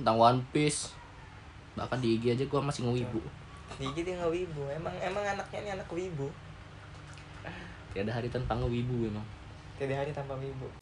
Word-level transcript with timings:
tentang 0.00 0.16
One 0.16 0.40
Piece. 0.48 0.96
Bahkan 1.76 2.00
di 2.00 2.16
IG 2.16 2.32
aja 2.32 2.44
gue 2.48 2.60
masih 2.64 2.88
ngewibu. 2.88 3.20
Dikit 3.76 4.00
dia 4.00 4.16
nggak 4.16 4.32
wibu 4.32 4.64
emang 4.72 4.96
emang 5.04 5.20
anaknya 5.28 5.58
ini 5.60 5.70
anak 5.76 5.88
wibu. 5.92 6.32
Tiada 7.92 8.16
hari 8.16 8.32
tanpa 8.32 8.56
ngewibu 8.56 9.12
emang. 9.12 9.26
Tidak 9.76 9.92
hari 9.92 10.16
tanpa 10.16 10.40
wibu. 10.40 10.72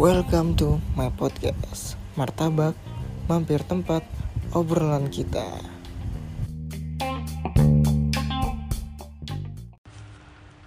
Welcome 0.00 0.56
to 0.56 0.80
my 0.96 1.12
podcast 1.12 2.00
Martabak 2.16 2.72
Mampir 3.28 3.60
tempat 3.64 4.04
obrolan 4.52 5.08
kita 5.12 5.73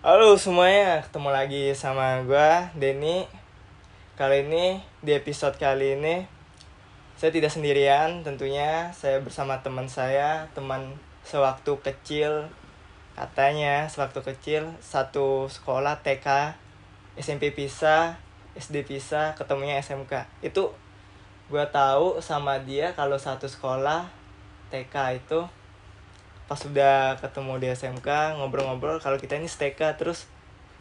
Halo 0.08 0.40
semuanya, 0.40 1.04
ketemu 1.04 1.36
lagi 1.36 1.76
sama 1.76 2.24
gua 2.24 2.72
Denny. 2.80 3.28
Kali 4.16 4.48
ini, 4.48 4.80
di 5.04 5.12
episode 5.12 5.60
kali 5.60 6.00
ini 6.00 6.24
Saya 7.20 7.36
tidak 7.36 7.52
sendirian. 7.52 8.24
Tentunya 8.24 8.88
Saya 8.96 9.20
bersama 9.20 9.60
teman 9.60 9.92
saya 9.92 10.48
Teman 10.56 10.96
sewaktu 11.28 11.84
kecil. 11.84 12.48
Katanya 13.20 13.92
sewaktu 13.92 14.24
kecil 14.24 14.72
Satu 14.80 15.52
sekolah 15.52 16.00
TK 16.00 16.56
SMP 17.20 17.52
pisah 17.52 18.16
SD 18.56 18.88
pisah 18.88 19.36
Ketemunya 19.36 19.76
SMK 19.84 20.40
Itu 20.40 20.72
gua 21.52 21.68
tahu 21.68 22.24
sama 22.24 22.64
dia 22.64 22.96
Kalau 22.96 23.20
satu 23.20 23.44
sekolah 23.44 24.08
TK 24.72 25.20
itu 25.20 25.44
pas 26.48 26.56
sudah 26.56 27.20
ketemu 27.20 27.60
di 27.60 27.68
SMK 27.76 28.40
ngobrol-ngobrol 28.40 29.04
kalau 29.04 29.20
kita 29.20 29.36
ini 29.36 29.52
STK 29.52 30.00
terus 30.00 30.32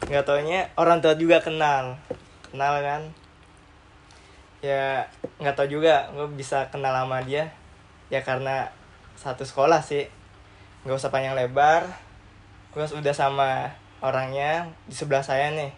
nggak 0.07 0.23
taunya 0.23 0.71
orang 0.79 1.03
tua 1.03 1.19
juga 1.19 1.43
kenal. 1.43 1.99
Kenal 2.47 2.79
kan? 2.79 3.01
Ya 4.63 5.11
nggak 5.43 5.59
tahu 5.59 5.67
juga 5.79 6.07
gue 6.15 6.27
bisa 6.39 6.71
kenal 6.71 6.95
sama 6.95 7.19
dia. 7.27 7.51
Ya 8.07 8.23
karena 8.23 8.71
satu 9.19 9.43
sekolah 9.43 9.83
sih. 9.83 10.07
Nggak 10.87 11.03
usah 11.03 11.11
panjang 11.11 11.35
lebar. 11.35 11.83
Gue 12.71 12.87
sudah 12.87 13.11
sama 13.11 13.75
orangnya 13.99 14.71
di 14.87 14.95
sebelah 14.95 15.25
saya 15.25 15.51
nih. 15.51 15.75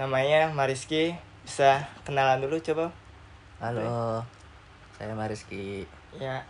Namanya 0.00 0.48
Mariski 0.56 1.12
bisa 1.44 1.84
kenalan 2.08 2.40
dulu 2.40 2.56
coba? 2.64 2.88
Halo 3.60 4.24
saya 4.96 5.12
Mariski. 5.12 5.84
Ya 6.16 6.40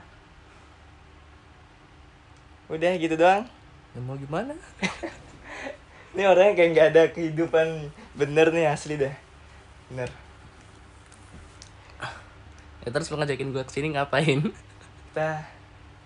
udah 2.67 2.93
gitu 2.99 3.15
doang 3.15 3.47
ya 3.95 4.01
mau 4.03 4.17
gimana 4.17 4.53
Ini 6.17 6.25
orangnya 6.25 6.57
kayak 6.57 6.71
nggak 6.73 6.89
ada 6.97 7.03
kehidupan 7.13 7.93
bener 8.17 8.49
nih 8.49 8.73
asli 8.73 8.97
dah. 8.97 9.13
Bener. 9.93 10.09
ya 12.81 12.89
terus 12.89 13.13
lo 13.13 13.21
ngajakin 13.21 13.53
gue 13.53 13.61
ke 13.61 13.73
sini 13.75 13.93
ngapain 13.93 14.41
Kita 15.13 15.45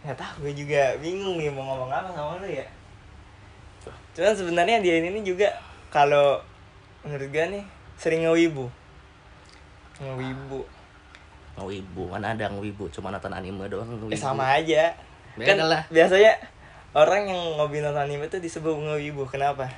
nggak 0.03 0.19
tahu 0.19 0.35
gue 0.43 0.67
juga 0.67 0.99
bingung 0.99 1.39
nih 1.39 1.55
mau 1.55 1.63
ngomong 1.63 1.95
apa 1.95 2.11
sama 2.11 2.43
lu 2.43 2.51
ya. 2.51 2.67
Cuman 4.19 4.35
sebenarnya 4.35 4.83
dia 4.83 4.99
ini 4.99 5.23
juga 5.23 5.47
kalau 5.95 6.43
menurut 7.07 7.31
gue 7.31 7.45
nih 7.47 7.65
sering 7.95 8.27
ngewibu. 8.27 8.67
Ngewibu. 10.03 10.61
ngewibu 11.55 12.03
mana 12.11 12.35
ada 12.35 12.51
ngewibu 12.51 12.91
cuma 12.91 13.15
nonton 13.15 13.31
anime 13.31 13.63
doang 13.71 13.87
ngewibu 13.87 14.11
Eh, 14.11 14.19
sama 14.19 14.59
aja. 14.59 14.91
Beda 15.35 15.47
Kan 15.53 15.59
lah. 15.63 15.83
biasanya 15.89 16.33
orang 16.91 17.23
yang 17.25 17.41
ngobi 17.55 17.79
nonton 17.79 18.03
anime 18.03 18.27
tuh 18.27 18.39
disebut 18.39 18.73
ngewibu. 18.73 19.23
Kenapa? 19.25 19.69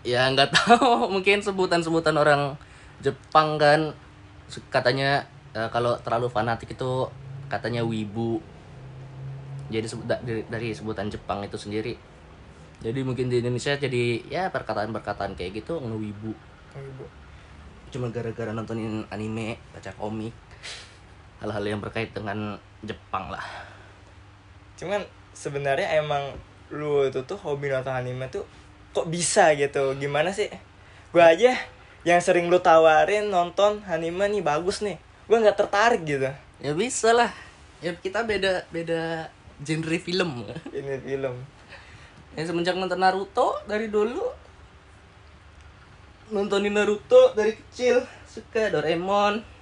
ya 0.00 0.30
nggak 0.30 0.50
tahu 0.56 1.10
mungkin 1.10 1.42
sebutan-sebutan 1.42 2.14
orang 2.14 2.54
Jepang 2.98 3.58
kan 3.58 3.92
katanya 4.68 5.20
eh, 5.52 5.68
kalau 5.68 5.98
terlalu 5.98 6.30
fanatik 6.30 6.70
itu 6.70 7.10
katanya 7.46 7.82
wibu 7.82 8.40
jadi 9.68 9.84
sebut- 9.84 10.06
da- 10.06 10.22
dari, 10.22 10.46
dari 10.46 10.68
sebutan 10.72 11.10
Jepang 11.10 11.42
itu 11.42 11.58
sendiri 11.58 11.98
jadi 12.78 13.02
mungkin 13.02 13.26
di 13.26 13.42
Indonesia 13.42 13.74
jadi 13.74 14.22
ya 14.24 14.48
perkataan-perkataan 14.48 15.34
kayak 15.34 15.60
gitu 15.60 15.76
ngewibu 15.76 16.32
Ngewibu. 16.72 17.04
cuma 17.90 18.06
gara-gara 18.08 18.54
nontonin 18.54 19.02
anime 19.10 19.58
baca 19.74 19.90
komik 19.92 20.32
hal-hal 21.38 21.64
yang 21.64 21.80
berkait 21.82 22.10
dengan 22.14 22.58
Jepang 22.82 23.30
lah. 23.30 23.42
Cuman 24.78 25.02
sebenarnya 25.34 25.98
emang 25.98 26.34
lu 26.70 27.08
itu 27.08 27.24
tuh 27.24 27.38
hobi 27.40 27.72
nonton 27.72 27.94
anime 27.94 28.30
tuh 28.30 28.46
kok 28.94 29.06
bisa 29.10 29.54
gitu? 29.54 29.94
Gimana 29.98 30.30
sih? 30.34 30.50
Gua 31.10 31.32
aja 31.34 31.54
yang 32.06 32.22
sering 32.22 32.46
lu 32.46 32.58
tawarin 32.62 33.30
nonton 33.30 33.82
anime 33.86 34.30
nih 34.30 34.42
bagus 34.42 34.82
nih. 34.82 34.98
Gua 35.26 35.42
nggak 35.42 35.58
tertarik 35.58 36.02
gitu. 36.06 36.30
Ya 36.62 36.72
bisa 36.74 37.14
lah. 37.14 37.30
Ya 37.78 37.94
kita 37.94 38.26
beda 38.26 38.66
beda 38.74 39.30
genre 39.62 39.98
film. 39.98 40.46
Ini 40.74 40.94
film. 41.02 41.34
Ya 42.38 42.42
semenjak 42.46 42.78
nonton 42.78 43.02
Naruto 43.02 43.58
dari 43.66 43.90
dulu 43.90 44.22
nontonin 46.28 46.76
Naruto 46.76 47.32
dari 47.34 47.56
kecil 47.56 48.04
suka 48.28 48.70
Doraemon. 48.70 49.57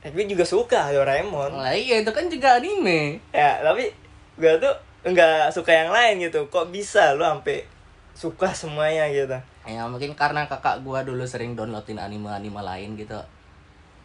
Gue 0.00 0.24
juga 0.24 0.46
suka 0.46 0.88
Doraemon 0.88 1.52
Lah 1.52 1.74
iya 1.74 2.00
itu 2.00 2.10
kan 2.10 2.26
juga 2.26 2.56
anime. 2.56 3.18
ya 3.28 3.58
tapi 3.60 3.90
gua 4.38 4.54
tuh 4.56 4.70
nggak 5.04 5.50
suka 5.50 5.70
yang 5.70 5.90
lain 5.90 6.22
gitu 6.22 6.46
kok 6.46 6.70
bisa 6.70 7.14
lu 7.14 7.22
sampai 7.22 7.66
suka 8.14 8.50
semuanya 8.50 9.06
gitu 9.08 9.34
Ya 9.68 9.84
mungkin 9.84 10.16
karena 10.16 10.48
kakak 10.48 10.80
gua 10.80 11.04
dulu 11.04 11.22
sering 11.22 11.52
downloadin 11.52 12.00
anime-anime 12.00 12.56
lain 12.56 12.96
gitu. 12.96 13.20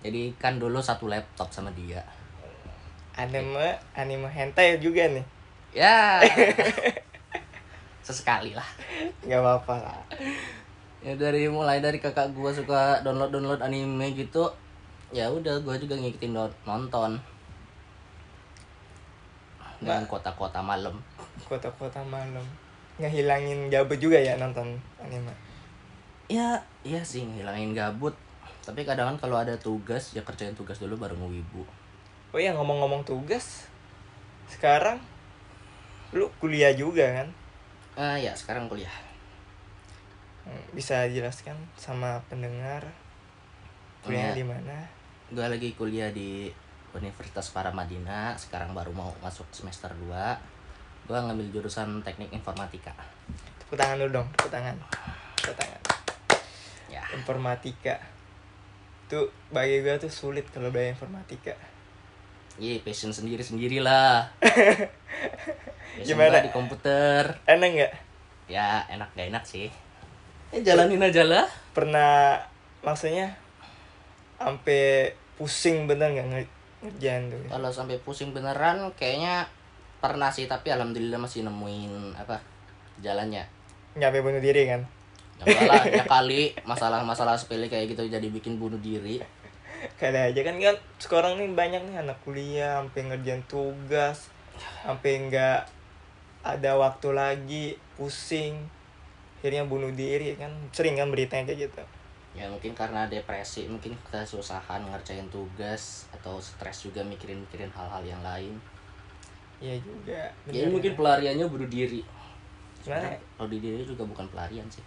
Jadi 0.04 0.36
kan 0.36 0.60
dulu 0.60 0.84
satu 0.84 1.08
laptop 1.08 1.48
sama 1.50 1.72
dia. 1.72 2.04
anime 3.16 3.78
anime 3.94 4.28
hentai 4.28 4.76
juga 4.78 5.08
nih 5.08 5.24
Ya. 5.72 6.20
Sesekali 8.06 8.52
lah. 8.52 8.68
nggak 9.24 9.40
apa-apa 9.40 9.76
lah 9.80 10.00
Ya 11.00 11.16
dari 11.16 11.48
mulai 11.48 11.80
dari 11.80 12.00
kakak 12.00 12.32
gua 12.32 12.52
suka 12.52 13.00
download-download 13.02 13.60
anime 13.60 14.12
gitu. 14.14 14.48
Ya 15.14 15.30
udah 15.30 15.62
gua 15.62 15.78
juga 15.78 15.94
ngikutin 15.94 16.34
nonton. 16.66 17.22
Dengan 19.84 20.04
kota-kota 20.10 20.60
malam. 20.64 20.96
kota-kota 21.46 22.00
malam. 22.08 22.42
Ngehilangin 22.98 23.68
gabut 23.70 24.00
juga 24.00 24.18
ya 24.18 24.34
nonton 24.40 24.80
anime? 24.98 25.34
Ya 26.32 26.58
iya 26.82 27.04
sih 27.04 27.22
ngilangin 27.28 27.76
gabut. 27.78 28.16
Tapi 28.64 28.88
kadang 28.88 29.14
kan 29.14 29.28
kalau 29.28 29.38
ada 29.38 29.54
tugas 29.60 30.16
ya 30.16 30.24
kerjain 30.24 30.56
tugas 30.56 30.80
dulu 30.80 30.96
baru 30.96 31.20
ngewibu. 31.20 31.68
Oh 32.34 32.40
iya 32.42 32.50
ngomong-ngomong 32.58 33.06
tugas 33.06 33.70
Sekarang 34.50 34.98
Lu 36.14 36.30
kuliah 36.38 36.72
juga 36.78 37.04
kan? 37.22 37.28
Ah 37.98 38.16
ya 38.18 38.32
sekarang 38.38 38.70
kuliah. 38.70 38.94
Hmm, 40.46 40.64
Bisa 40.72 41.10
jelaskan 41.10 41.58
sama 41.74 42.22
pendengar? 42.30 42.86
Kuliahnya 44.06 44.32
Iya. 44.32 44.38
di 44.38 44.46
mana 44.46 44.78
gue 45.34 45.42
lagi 45.50 45.74
kuliah 45.74 46.14
di 46.14 46.46
Universitas 46.94 47.50
Paramadina 47.50 48.38
sekarang 48.38 48.78
baru 48.78 48.94
mau 48.94 49.10
masuk 49.26 49.50
semester 49.50 49.90
2 49.90 51.10
gue 51.10 51.18
ngambil 51.18 51.50
jurusan 51.50 52.06
teknik 52.06 52.30
informatika. 52.30 52.94
Tepuk 53.60 53.76
tangan 53.76 53.98
dulu 53.98 54.22
dong 54.22 54.28
Tepuk 54.38 54.54
tangan. 54.54 54.78
Tepuk 55.42 55.58
tangan. 55.58 55.82
Ya. 56.86 57.02
Informatika. 57.18 57.98
Tuh 59.10 59.34
bagi 59.50 59.82
gue 59.82 59.98
tuh 59.98 60.14
sulit 60.14 60.46
kalau 60.54 60.70
belajar 60.70 60.94
informatika. 60.94 61.58
Iya 62.62 62.86
passion 62.86 63.10
sendiri 63.10 63.42
sendirilah 63.42 64.30
Gimana? 66.06 66.46
di 66.46 66.54
komputer. 66.54 67.42
Enak 67.50 67.70
nggak? 67.74 67.94
ya 68.46 68.86
enak 68.86 69.10
gak 69.18 69.34
enak 69.34 69.44
sih. 69.50 69.74
Ya 70.54 70.62
jalanin 70.62 71.02
aja 71.02 71.26
lah. 71.26 71.50
Pernah 71.74 72.38
Maksudnya 72.86 73.34
Sampai 74.38 75.16
pusing 75.40 75.90
bener 75.90 76.14
nggak 76.14 76.28
nge- 76.30 76.54
ngerjain 76.84 77.32
tuh 77.32 77.40
kalau 77.48 77.70
sampai 77.72 77.98
pusing 78.04 78.36
beneran 78.36 78.92
kayaknya 79.00 79.48
pernah 80.04 80.28
sih 80.28 80.52
tapi 80.52 80.68
alhamdulillah 80.68 81.16
masih 81.16 81.48
nemuin 81.48 82.20
apa 82.20 82.44
jalannya. 83.00 83.48
Nyampe 83.96 84.20
bunuh 84.20 84.44
diri 84.44 84.68
kan? 84.68 84.84
Ya 85.40 85.44
enggak 85.48 85.64
lah 85.64 85.84
ya 86.00 86.04
kali 86.04 86.52
masalah-masalah 86.68 87.40
sepele 87.40 87.72
kayak 87.72 87.96
gitu 87.96 88.04
jadi 88.12 88.28
bikin 88.28 88.60
bunuh 88.60 88.76
diri. 88.84 89.24
Kali 89.96 90.20
aja 90.20 90.42
kan 90.44 90.60
kan 90.60 90.76
sekarang 91.00 91.40
nih 91.40 91.56
banyak 91.56 91.82
nih 91.88 92.04
anak 92.04 92.20
kuliah 92.28 92.84
sampai 92.84 93.02
ngerjain 93.08 93.44
tugas 93.48 94.28
sampai 94.84 95.32
nggak 95.32 95.60
ada 96.44 96.72
waktu 96.76 97.16
lagi 97.16 97.66
pusing 97.96 98.60
akhirnya 99.40 99.64
bunuh 99.64 99.96
diri 99.96 100.36
kan. 100.36 100.52
Sering 100.76 101.00
kan 101.00 101.08
beritanya 101.08 101.48
kayak 101.48 101.72
gitu 101.72 101.84
ya 102.34 102.50
mungkin 102.50 102.74
karena 102.74 103.06
depresi 103.06 103.70
mungkin 103.70 103.94
kesusahan 104.10 104.82
ngerjain 104.90 105.30
tugas 105.30 106.10
atau 106.10 106.42
stres 106.42 106.82
juga 106.82 107.06
mikirin-mikirin 107.06 107.70
hal-hal 107.70 108.02
yang 108.02 108.22
lain. 108.26 108.58
Iya 109.62 109.78
juga 109.80 110.22
ya 110.50 110.66
mungkin 110.68 110.98
pelariannya 110.98 111.46
bunuh 111.46 111.70
diri? 111.70 112.02
Sebenarnya 112.82 113.22
kalau 113.38 113.50
di 113.54 113.60
diri 113.62 113.86
juga 113.86 114.04
bukan 114.04 114.26
pelarian 114.34 114.66
sih. 114.68 114.84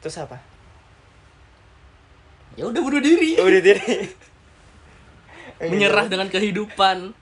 Terus 0.00 0.16
apa? 0.22 0.38
Ya 2.54 2.66
udah 2.66 2.80
bunuh 2.82 3.02
diri. 3.02 3.36
Oh, 3.36 3.46
udah 3.46 3.62
diri. 3.62 4.08
Menyerah 5.70 6.08
dengan 6.08 6.30
kehidupan. 6.30 7.12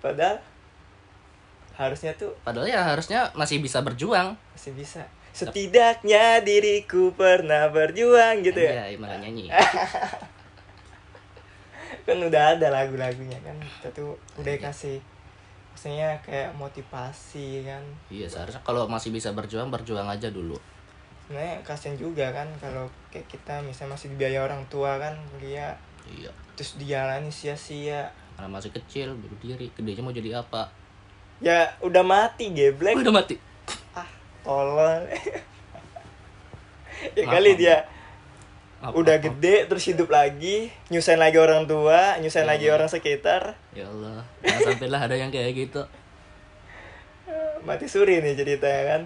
Padahal 0.00 0.40
harusnya 1.78 2.10
tuh 2.18 2.34
padahal 2.42 2.66
ya 2.66 2.82
harusnya 2.82 3.30
masih 3.38 3.62
bisa 3.62 3.78
berjuang. 3.78 4.34
masih 4.50 4.74
bisa 4.74 5.06
setidaknya 5.38 6.42
diriku 6.42 7.14
pernah 7.14 7.70
berjuang 7.70 8.42
gitu 8.42 8.58
ya? 8.58 8.90
Ya 8.90 8.98
malah 8.98 9.22
nyanyi. 9.22 9.46
Kan 12.06 12.18
udah 12.24 12.56
ada 12.56 12.72
lagu-lagunya 12.72 13.36
kan? 13.44 13.52
Kita 13.60 13.92
tuh 13.92 14.16
udah 14.40 14.56
kasih 14.56 14.96
maksudnya 15.76 16.16
kayak 16.24 16.56
motivasi 16.56 17.68
kan? 17.68 17.84
Iya 18.08 18.24
seharusnya 18.24 18.64
kalau 18.64 18.88
masih 18.88 19.12
bisa 19.12 19.28
berjuang 19.36 19.68
berjuang 19.68 20.08
aja 20.08 20.32
dulu. 20.32 20.56
Sebenarnya 21.28 21.60
kasian 21.60 22.00
juga 22.00 22.32
kan? 22.32 22.48
Kalau 22.64 22.88
kayak 23.12 23.28
kita 23.28 23.60
misalnya 23.60 23.92
masih 23.92 24.08
dibiayai 24.16 24.40
orang 24.40 24.64
tua 24.72 24.96
kan? 24.96 25.20
Kuliah 25.36 25.76
iya. 26.08 26.32
terus 26.56 26.80
dijalani 26.80 27.28
sia-sia. 27.28 28.08
Karena 28.40 28.56
masih 28.56 28.72
kecil 28.72 29.12
bunuh 29.12 29.36
diri 29.44 29.68
gedenya 29.76 30.00
mau 30.00 30.16
jadi 30.16 30.40
apa? 30.40 30.72
Ya 31.44 31.76
udah 31.84 32.00
mati 32.00 32.56
geblek. 32.56 33.04
Udah 33.04 33.12
mati 33.12 33.36
tolong 34.48 35.04
ya 37.12 37.22
Maaf, 37.22 37.30
kali 37.30 37.50
dia. 37.54 37.84
Apa- 38.78 38.94
udah 38.94 39.16
apa? 39.16 39.24
gede 39.28 39.66
terus 39.66 39.84
hidup 39.84 40.08
lagi 40.08 40.70
nyusahin 40.88 41.18
lagi 41.18 41.36
orang 41.36 41.66
tua 41.66 42.16
nyusahin 42.16 42.46
Ya 42.46 42.50
lagi 42.50 42.64
Allah. 42.64 42.76
orang 42.76 42.88
sekitar. 42.88 43.42
Ya 43.70 43.84
Allah. 43.86 44.24
Jangan 44.40 44.60
sampailah 44.64 45.00
ada 45.02 45.14
yang 45.14 45.28
kayak 45.28 45.52
gitu. 45.52 45.82
Mati 47.66 47.86
suri 47.86 48.18
nih 48.18 48.34
ceritanya 48.34 48.82
kan? 48.88 49.02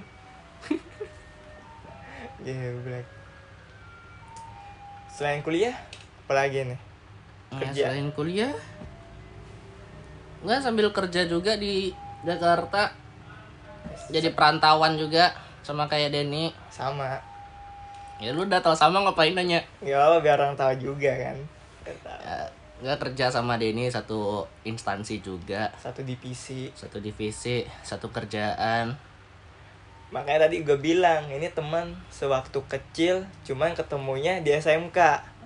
Geblek. 2.45 3.07
Selain 5.11 5.41
kuliah 5.41 5.75
apalagi 6.23 6.65
nih? 6.65 6.81
Nah, 7.51 7.61
Kerja. 7.61 7.91
selain 7.91 8.09
kuliah 8.13 8.53
nggak 10.43 10.59
sambil 10.59 10.91
kerja 10.91 11.23
juga 11.25 11.55
di 11.55 11.95
Jakarta 12.23 12.91
jadi 14.11 14.35
perantauan 14.35 14.95
juga 14.97 15.33
sama 15.63 15.87
kayak 15.87 16.11
Denny. 16.13 16.51
Sama. 16.69 17.19
Ya 18.19 18.31
lu 18.31 18.47
udah 18.47 18.63
tau 18.63 18.75
sama 18.75 19.03
ngapain 19.03 19.35
nanya? 19.35 19.63
Ya 19.83 19.99
apa 19.99 20.23
biar 20.23 20.39
orang 20.39 20.55
tahu 20.55 20.75
juga 20.79 21.11
kan. 21.11 21.37
Ya, 21.83 22.47
nggak 22.83 22.99
kerja 22.99 23.31
sama 23.31 23.59
Denny 23.59 23.91
satu 23.91 24.47
instansi 24.63 25.19
juga. 25.23 25.71
Satu 25.79 26.07
divisi. 26.07 26.71
Satu 26.75 27.03
divisi 27.03 27.67
satu 27.83 28.11
kerjaan. 28.11 28.95
Makanya 30.13 30.47
tadi 30.47 30.61
gue 30.61 30.77
bilang 30.77 31.25
ini 31.33 31.49
teman 31.49 31.97
sewaktu 32.13 32.61
kecil 32.69 33.25
cuman 33.49 33.73
ketemunya 33.73 34.45
di 34.45 34.53
SMK 34.53 34.99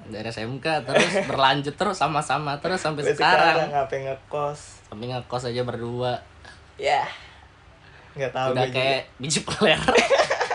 dari 0.06 0.26
SMK 0.26 0.66
terus 0.86 1.06
berlanjut 1.30 1.74
terus 1.74 1.98
sama-sama 1.98 2.58
terus 2.58 2.78
sampai 2.78 3.02
Sampai 3.02 3.14
sekarang. 3.14 3.70
ngapain 3.70 4.02
ngekos. 4.10 4.86
Sampai 4.90 5.06
ngekos 5.10 5.42
aja 5.50 5.62
berdua. 5.62 6.18
Ya 6.78 7.06
nggak 8.16 8.32
tahu 8.32 8.48
udah 8.50 8.56
gue 8.58 8.68
juga. 8.68 8.78
kayak 8.80 9.00
biji 9.16 9.40
peler. 9.44 9.80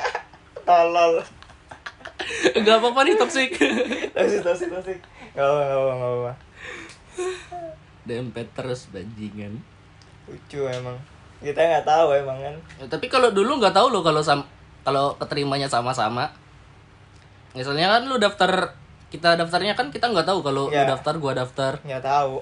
Tolol. 0.67 1.13
Nggak 2.53 2.75
apa-apa 2.77 2.99
nih 3.03 3.15
toxic. 3.15 3.49
Toksik 4.11 4.41
toksik 4.41 4.69
toksik 4.69 4.99
nggak 5.31 5.47
apa 5.47 5.59
nggak 5.61 5.79
apa 5.79 5.91
nggak 5.95 6.11
apa 6.11 6.31
dempet 8.03 8.47
terus 8.51 8.89
bajingan. 8.89 9.53
Lucu 10.25 10.65
emang. 10.65 10.97
Kita 11.39 11.57
nggak 11.57 11.85
tahu 11.85 12.07
emang 12.13 12.37
kan? 12.37 12.55
Ya, 12.77 12.85
tapi 12.87 13.07
kalau 13.07 13.29
dulu 13.29 13.57
nggak 13.57 13.73
tahu 13.73 13.89
lo 13.89 14.01
kalau 14.01 14.21
sam 14.21 14.41
kalau 14.81 15.13
keterimanya 15.17 15.69
sama-sama. 15.69 16.29
Misalnya 17.53 17.91
kan 17.91 18.01
lu 18.07 18.17
daftar 18.17 18.73
kita 19.11 19.35
daftarnya 19.35 19.75
kan 19.75 19.91
kita 19.91 20.07
nggak 20.07 20.23
tahu 20.25 20.39
kalau 20.41 20.71
Ya. 20.71 20.81
lu 20.85 20.97
daftar 20.97 21.13
gua 21.17 21.33
daftar. 21.35 21.73
Nggak 21.83 22.03
tahu. 22.03 22.41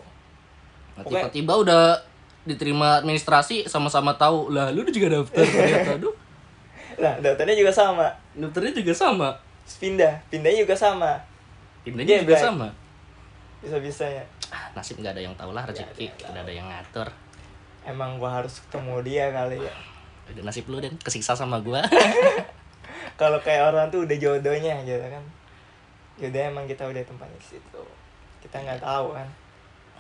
Nah, 0.96 1.04
tiba-tiba 1.04 1.54
udah 1.56 1.84
diterima 2.48 3.04
administrasi 3.04 3.68
sama-sama 3.68 4.16
tahu 4.16 4.52
lah 4.54 4.72
lu 4.72 4.86
juga 4.88 5.20
daftar. 5.20 5.44
Ternyata 5.44 5.92
aduh 6.00 6.16
nah 7.00 7.16
daftarnya 7.24 7.56
juga 7.56 7.72
sama. 7.72 8.08
Daftarnya 8.36 8.74
juga 8.76 8.94
sama. 8.96 9.30
Pindah. 9.80 10.14
Pindahnya 10.28 10.66
juga 10.66 10.76
sama. 10.76 11.12
Pindahnya 11.86 12.20
Iya, 12.20 12.24
juga 12.26 12.36
baik. 12.36 12.44
sama. 12.44 12.68
Bisa 13.60 13.78
bisanya 13.80 14.24
ah, 14.50 14.66
nasib 14.76 14.98
nggak 15.00 15.14
ada 15.16 15.22
yang 15.24 15.36
tahu 15.36 15.52
lah 15.56 15.64
rezeki. 15.68 16.08
Nggak 16.12 16.16
ada. 16.16 16.28
Yang 16.28 16.32
nggak 16.32 16.44
ada 16.44 16.54
yang 16.56 16.68
ngatur. 16.68 17.08
Emang 17.88 18.12
gua 18.20 18.44
harus 18.44 18.60
ketemu 18.68 18.96
dia 19.04 19.26
kali 19.32 19.58
ya. 19.64 19.74
Udah 20.30 20.44
nasib 20.46 20.66
lu 20.68 20.78
dan 20.84 20.94
kesiksa 21.00 21.36
sama 21.36 21.60
gua. 21.64 21.84
Kalau 23.20 23.40
kayak 23.40 23.72
orang 23.72 23.88
tuh 23.92 24.04
udah 24.04 24.18
jodohnya 24.20 24.76
gitu 24.84 25.04
kan. 25.08 25.24
Jodohnya 26.20 26.52
emang 26.52 26.66
kita 26.68 26.84
udah 26.88 27.04
tempatnya 27.04 27.38
di 27.40 27.48
situ. 27.56 27.84
Kita 28.44 28.60
nggak 28.60 28.80
tahu 28.84 29.16
kan. 29.16 29.28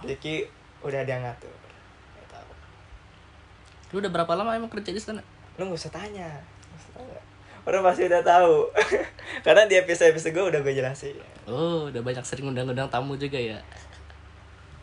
Jadi 0.03 0.43
udah 0.83 0.99
ada 1.03 1.11
yang 1.11 1.23
ngatur 1.27 1.68
lu 3.89 3.97
udah 4.05 4.11
berapa 4.13 4.33
lama 4.37 4.53
emang 4.53 4.69
kerja 4.69 4.93
di 4.93 5.01
sana? 5.01 5.21
Lu 5.57 5.65
nggak 5.65 5.79
usah 5.81 5.93
tanya. 5.93 6.29
Nggak 6.29 6.77
usah 6.77 6.91
tanya. 6.93 7.19
Orang 7.65 7.81
pasti 7.85 8.05
udah 8.05 8.21
tahu. 8.21 8.69
Karena 9.45 9.65
di 9.65 9.75
episode 9.77 10.13
episode 10.13 10.33
gue 10.33 10.45
udah 10.55 10.59
gue 10.61 10.73
jelasin. 10.73 11.17
Oh 11.49 11.89
udah 11.89 12.01
banyak 12.01 12.21
sering 12.21 12.49
undang-undang 12.53 12.89
tamu 12.89 13.17
juga 13.17 13.41
ya? 13.41 13.57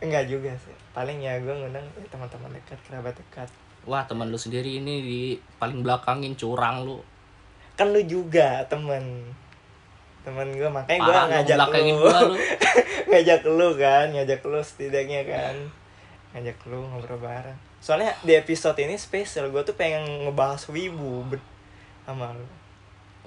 Enggak 0.03 0.27
juga 0.27 0.51
sih. 0.59 0.75
Paling 0.91 1.23
ya 1.23 1.39
gue 1.39 1.51
ngundang 1.51 1.83
eh, 1.97 2.07
teman-teman 2.11 2.51
dekat 2.51 2.79
kerabat 2.83 3.15
dekat. 3.15 3.49
Wah 3.87 4.03
teman 4.03 4.27
lu 4.27 4.35
sendiri 4.35 4.83
ini 4.83 4.95
di 4.99 5.19
paling 5.57 5.83
belakangin 5.83 6.35
curang 6.35 6.83
lu. 6.83 6.99
Kan 7.79 7.95
lu 7.95 8.03
juga 8.03 8.63
temen. 8.67 9.23
Temen 10.27 10.47
gue 10.51 10.67
makanya 10.67 10.99
gue 10.99 11.15
ngajak 11.31 11.57
lu. 11.63 11.95
gua 12.03 12.19
lu. 12.27 12.35
ngajak 13.09 13.41
lu 13.47 13.69
kan 13.79 14.07
ngajak 14.11 14.41
lu 14.43 14.59
setidaknya 14.59 15.23
kan. 15.23 15.55
Ngajak 16.35 16.59
lu 16.67 16.83
ngobrol 16.91 17.23
bareng 17.23 17.66
soalnya 17.77 18.13
di 18.25 18.33
episode 18.33 18.77
ini 18.81 18.97
spesial 18.97 19.53
gue 19.53 19.61
tuh 19.61 19.77
pengen 19.77 20.27
ngebahas 20.27 20.65
wibu 20.73 21.23
sama 22.03 22.33
lu. 22.33 22.47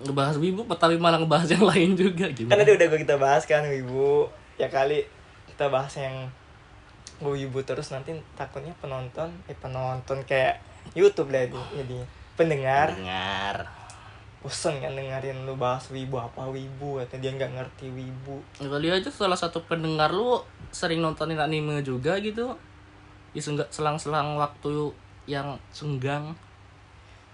Ngebahas 0.04 0.36
wibu 0.40 0.66
tapi 0.74 0.96
malah 0.96 1.20
ngebahas 1.22 1.48
yang 1.54 1.64
lain 1.66 1.90
juga 1.94 2.26
kan 2.26 2.30
gimana 2.34 2.60
tadi 2.60 2.72
udah 2.76 2.86
gue 2.90 3.00
kita 3.04 3.16
bahas 3.16 3.42
kan 3.46 3.64
wibu. 3.68 4.28
Ya 4.60 4.68
kali 4.68 5.06
kita 5.54 5.70
bahas 5.72 5.94
yang 5.96 6.28
wibu 7.20 7.60
terus 7.64 7.92
nanti 7.92 8.16
takutnya 8.32 8.72
penonton 8.80 9.28
eh 9.44 9.56
penonton 9.56 10.24
kayak 10.24 10.60
YouTube 10.96 11.30
lah 11.30 11.46
jadi 11.48 11.98
pendengar. 12.34 12.96
Dengar 12.96 13.80
bosen 14.40 14.80
kan 14.80 14.96
dengerin 14.96 15.44
lu 15.44 15.52
bahas 15.60 15.92
wibu 15.92 16.16
apa 16.16 16.48
wibu 16.48 16.96
atau 16.96 17.20
dia 17.20 17.28
nggak 17.28 17.60
ngerti 17.60 17.92
wibu. 17.92 18.40
Kali 18.56 18.88
aja 18.88 19.12
salah 19.12 19.36
satu 19.36 19.60
pendengar 19.68 20.16
lu 20.16 20.40
sering 20.72 21.04
nontonin 21.04 21.36
anime 21.36 21.84
juga 21.84 22.16
gitu 22.24 22.56
di 23.30 23.40
sengga- 23.40 23.70
selang-selang 23.70 24.34
waktu 24.34 24.90
yang 25.24 25.54
senggang. 25.70 26.34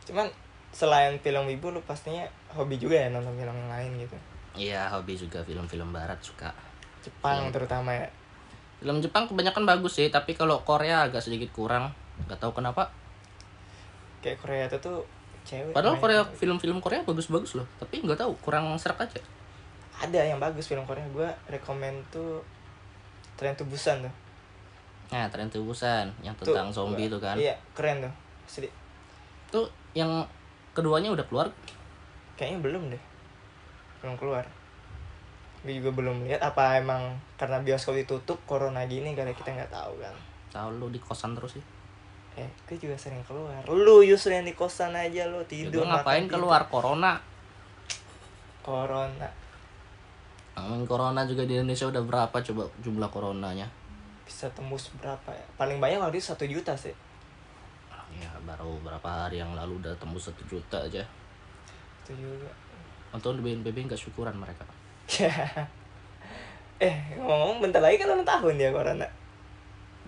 Cuman 0.04 0.28
selain 0.70 1.16
film 1.18 1.48
wibu 1.48 1.72
lu 1.72 1.80
pastinya 1.82 2.22
hobi 2.52 2.76
juga 2.76 3.00
ya 3.00 3.08
nonton 3.08 3.32
film 3.32 3.56
yang 3.56 3.70
lain 3.72 3.90
gitu. 3.96 4.16
Iya 4.56 4.88
hobi 4.92 5.16
juga 5.16 5.40
film-film 5.40 5.92
barat 5.92 6.20
suka. 6.20 6.52
Jepang 7.00 7.48
Iya. 7.48 7.52
terutama 7.52 7.90
ya? 7.92 8.08
Film 8.76 9.00
Jepang 9.00 9.24
kebanyakan 9.24 9.64
bagus 9.64 9.96
sih 9.96 10.08
tapi 10.08 10.36
kalau 10.36 10.60
Korea 10.62 11.08
agak 11.08 11.24
sedikit 11.24 11.48
kurang. 11.50 11.92
Nggak 12.28 12.40
tahu 12.40 12.52
kenapa. 12.52 12.92
Kayak 14.20 14.38
Korea 14.40 14.64
itu 14.68 14.76
tuh 14.80 15.00
cewek 15.46 15.70
padahal 15.72 15.96
Korea 15.96 16.26
film-film 16.26 16.82
Korea 16.82 17.06
bagus-bagus 17.06 17.54
loh 17.54 17.66
tapi 17.78 18.02
nggak 18.02 18.18
tahu 18.18 18.34
kurang 18.42 18.68
serak 18.76 19.00
aja. 19.00 19.20
Ada 19.96 20.28
yang 20.28 20.36
bagus 20.36 20.68
film 20.68 20.84
Korea. 20.84 21.06
Gue 21.08 21.28
rekomend 21.48 22.04
tuh 22.10 22.44
Train 23.36 23.56
to 23.56 23.64
Busan 23.64 24.04
tuh 24.04 24.12
nah 25.06 25.26
Tren 25.26 25.46
to 25.46 25.62
Busan 25.62 26.10
yang 26.18 26.34
Tuh, 26.34 26.50
tentang 26.50 26.68
zombie 26.68 27.06
gua- 27.06 27.10
itu 27.10 27.18
kan. 27.20 27.36
iya 27.36 27.54
keren 27.72 28.02
tuh 28.02 28.12
Asli. 28.44 28.68
tuh 29.48 29.66
yang 29.92 30.10
keduanya 30.72 31.08
udah 31.08 31.24
keluar? 31.24 31.46
Kayaknya 32.34 32.58
belum 32.60 32.82
deh 32.90 33.02
belum 33.98 34.14
keluar. 34.16 34.44
Gue 35.60 35.72
juga 35.74 35.90
belum 35.92 36.22
lihat 36.22 36.38
apa 36.40 36.76
emang 36.76 37.00
karena 37.34 37.58
bioskop 37.58 37.96
ditutup 37.96 38.38
corona 38.44 38.84
gini 38.84 39.12
karena 39.12 39.32
kita 39.32 39.50
nggak 39.50 39.72
tahu 39.72 39.98
kan. 39.98 40.14
Tahu 40.48 40.68
lu 40.76 40.86
di 40.88 40.98
kosan 40.98 41.32
terus 41.32 41.54
sih. 41.54 41.64
Eh 42.36 42.46
gue 42.64 42.76
juga 42.76 42.94
sering 42.94 43.24
keluar. 43.24 43.64
Lu 43.64 43.98
justru 44.00 44.30
yang 44.30 44.44
di 44.44 44.52
kosan 44.52 44.92
aja 44.92 45.26
lu 45.26 45.40
Ya, 45.40 45.48
tidur 45.48 45.82
gua 45.82 45.96
ngapain 45.96 46.22
makan, 46.22 46.30
keluar? 46.30 46.60
Corona. 46.66 47.12
Tidur. 47.16 47.24
corona. 48.62 49.28
Ngomongin 50.56 50.84
corona 50.84 51.20
juga 51.22 51.42
di 51.42 51.54
Indonesia 51.54 51.86
udah 51.86 52.02
berapa 52.02 52.36
coba 52.42 52.62
jumlah 52.80 53.08
coronanya 53.08 53.66
bisa 54.26 54.50
tembus 54.52 54.90
berapa 54.98 55.30
ya? 55.30 55.46
Paling 55.54 55.78
banyak 55.78 56.02
waktu 56.02 56.18
itu 56.18 56.34
satu 56.34 56.44
juta 56.44 56.74
sih. 56.74 56.92
Ya 58.16 58.30
baru 58.42 58.80
berapa 58.82 59.04
hari 59.28 59.38
yang 59.38 59.54
lalu 59.54 59.78
udah 59.78 59.94
tembus 59.96 60.28
satu 60.28 60.42
juta 60.50 60.82
aja. 60.82 61.04
Itu 62.02 62.12
juga. 62.18 62.50
Untung 63.14 63.38
di 63.38 63.42
BNPB 63.46 63.86
nggak 63.86 64.00
syukuran 64.00 64.34
mereka. 64.34 64.66
Eh 66.76 66.92
ngomong-ngomong 67.16 67.64
bentar 67.64 67.80
lagi 67.80 67.96
kan 67.96 68.04
ulang 68.12 68.28
tahun 68.28 68.60
dia 68.60 68.68
corona? 68.68 69.08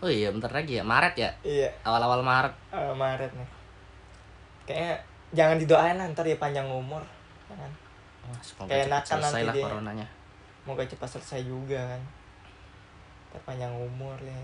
Oh 0.04 0.10
iya 0.12 0.28
bentar 0.28 0.52
lagi 0.52 0.76
ya. 0.76 0.84
Maret 0.84 1.14
ya? 1.16 1.30
Iya. 1.40 1.68
Awal-awal 1.80 2.20
Maret. 2.20 2.52
Awal 2.68 2.92
Maret 2.92 3.32
nih. 3.32 3.48
Kayaknya 4.68 4.92
jangan 5.32 5.56
didoain 5.56 5.96
lah 5.96 6.04
ntar 6.12 6.28
dia 6.28 6.36
panjang 6.36 6.68
umur 6.68 7.00
jangan 7.48 7.72
Wah, 8.28 8.40
semoga 8.44 8.68
Kayak 8.68 8.84
cepat 8.84 9.04
selesai 9.08 9.24
nanti 9.32 9.48
lah 9.48 9.54
dia. 9.56 9.64
coronanya. 9.64 10.06
Moga 10.68 10.84
cepat 10.84 11.08
selesai 11.08 11.40
juga 11.48 11.80
kan. 11.80 12.02
Terpanjang 13.32 13.74
umur 13.76 14.16
ya. 14.22 14.40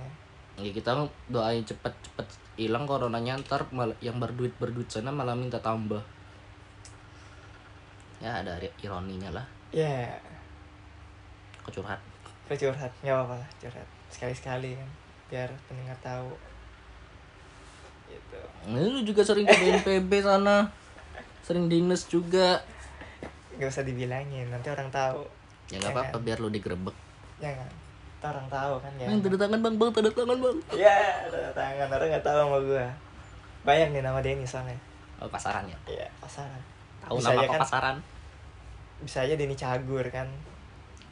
ya 0.54 0.70
kita 0.70 0.94
doain 1.26 1.66
cepet-cepet 1.66 2.26
hilang 2.54 2.86
coronanya 2.86 3.34
ntar 3.42 3.66
mal- 3.74 3.98
yang 3.98 4.22
berduit 4.22 4.54
berduit 4.62 4.86
sana 4.86 5.10
malah 5.10 5.34
minta 5.34 5.58
tambah. 5.58 5.98
Ya 8.22 8.40
ada 8.40 8.56
ironinya 8.78 9.34
lah. 9.34 9.46
Ya, 9.74 10.14
kok 11.66 11.74
curhat. 11.74 11.98
Gue 12.46 12.54
curhat, 12.54 12.92
nggak 13.02 13.14
apa-apa 13.16 13.34
lah 13.42 13.50
curhat. 13.58 13.88
Sekali-sekali 14.12 14.78
kan, 14.78 14.90
biar 15.26 15.50
pendengar 15.66 15.98
tahu. 15.98 16.30
Gitu. 18.06 18.40
Nah, 18.70 18.78
lu 18.78 19.02
juga 19.02 19.26
sering 19.26 19.48
ke 19.48 19.56
BNPB 19.58 20.22
sana. 20.22 20.70
Sering 21.42 21.66
dinas 21.66 22.06
juga. 22.06 22.62
Gak 23.58 23.70
usah 23.70 23.82
dibilangin, 23.82 24.46
nanti 24.50 24.70
orang 24.70 24.90
tahu. 24.94 25.26
ya 25.72 25.80
nggak 25.80 25.96
apa-apa 25.96 26.18
biar 26.20 26.38
lu 26.44 26.52
digerebek 26.52 26.92
Jangan, 27.40 27.64
ntar 28.24 28.40
orang 28.40 28.48
tahu 28.48 28.74
kan 28.80 28.92
ya. 28.96 29.06
Tanda 29.12 29.36
tangan 29.36 29.60
bang, 29.60 29.74
bang, 29.76 29.90
tanda 29.92 30.10
tangan 30.10 30.38
bang. 30.40 30.56
Ya, 30.72 30.96
tanda 31.28 31.50
tangan 31.52 31.88
orang 31.92 32.08
nggak 32.08 32.24
tahu 32.24 32.36
sama 32.40 32.58
gua. 32.64 32.86
Banyak 33.62 33.88
nih 33.92 34.00
nama 34.00 34.18
Denny 34.24 34.48
soalnya. 34.48 34.80
Oh, 35.20 35.28
pasaran 35.28 35.68
ya? 35.68 35.76
Iya, 35.84 36.08
pasaran. 36.16 36.56
Tahu 37.04 37.20
Bisa 37.20 37.28
nama 37.28 37.36
aja 37.36 37.44
apa 37.44 37.52
kan? 37.52 37.60
pasaran? 37.60 37.96
Bisa 39.04 39.18
aja 39.20 39.34
Denny 39.36 39.52
Cagur 39.52 40.08
kan. 40.08 40.24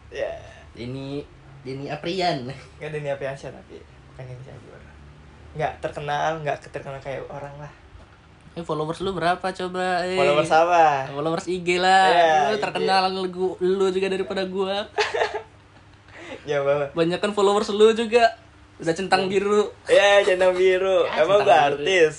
Ya, 0.09 0.33
Ini 0.73 1.21
ini 1.63 1.85
Aprian. 1.87 2.49
nggak 2.81 2.89
Denny 2.89 3.13
Apiansyah 3.13 3.53
tapi 3.53 3.77
bukan 4.09 4.25
Denny 4.25 4.45
Cagur. 4.49 4.81
Nggak 5.53 5.73
terkenal, 5.85 6.41
nggak 6.41 6.57
terkenal 6.65 6.97
kayak 6.97 7.29
orang 7.29 7.53
lah. 7.61 7.73
Eh, 8.53 8.61
followers 8.61 9.01
lu 9.01 9.13
berapa 9.13 9.41
coba? 9.49 10.05
Eh. 10.05 10.17
Followers 10.17 10.53
apa? 10.53 11.09
Followers 11.09 11.45
IG 11.45 11.77
lah. 11.77 12.09
Iya, 12.09 12.33
lu 12.53 12.57
IG. 12.57 12.63
terkenal 12.65 13.03
lu, 13.09 13.25
lu 13.61 13.87
juga 13.89 14.09
daripada 14.09 14.45
gua. 14.45 14.85
Ya 16.43 16.59
bawa. 16.63 16.91
Banyak 16.95 17.19
kan 17.23 17.33
followers 17.35 17.71
lu 17.71 17.95
juga. 17.95 18.35
Udah 18.83 18.95
centang 18.99 19.31
biru. 19.31 19.71
Ya, 19.87 20.27
jenang 20.27 20.59
biru. 20.59 21.07
Ya, 21.07 21.23
Emang 21.23 21.43
centang 21.43 21.47
gua 21.47 21.55
biru. 21.55 21.67
artis. 21.87 22.15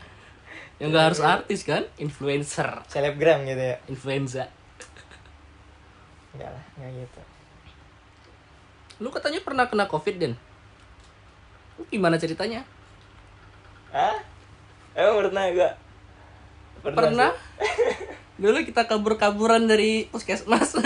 Yang 0.80 0.88
gak 0.98 1.04
harus 1.12 1.20
artis 1.22 1.60
kan? 1.62 1.82
Influencer. 2.00 2.82
Selebgram 2.88 3.44
gitu 3.44 3.60
ya. 3.60 3.76
Influenza. 3.86 4.48
Enggak 6.32 6.50
lah, 6.50 6.64
enggak 6.80 6.90
gitu. 7.06 7.20
Lu 9.04 9.08
katanya 9.12 9.40
pernah 9.44 9.68
kena 9.68 9.84
covid, 9.86 10.16
Den? 10.16 10.34
Lu 11.76 11.84
gimana 11.86 12.16
ceritanya? 12.16 12.64
Hah? 13.92 14.16
Emang 14.96 15.28
pernah 15.28 15.44
gua? 15.52 15.70
Pernah? 16.82 17.30
sih. 17.36 17.70
Dulu 18.42 18.64
kita 18.66 18.88
kabur-kaburan 18.90 19.68
dari 19.70 20.08
puskesmas. 20.10 20.74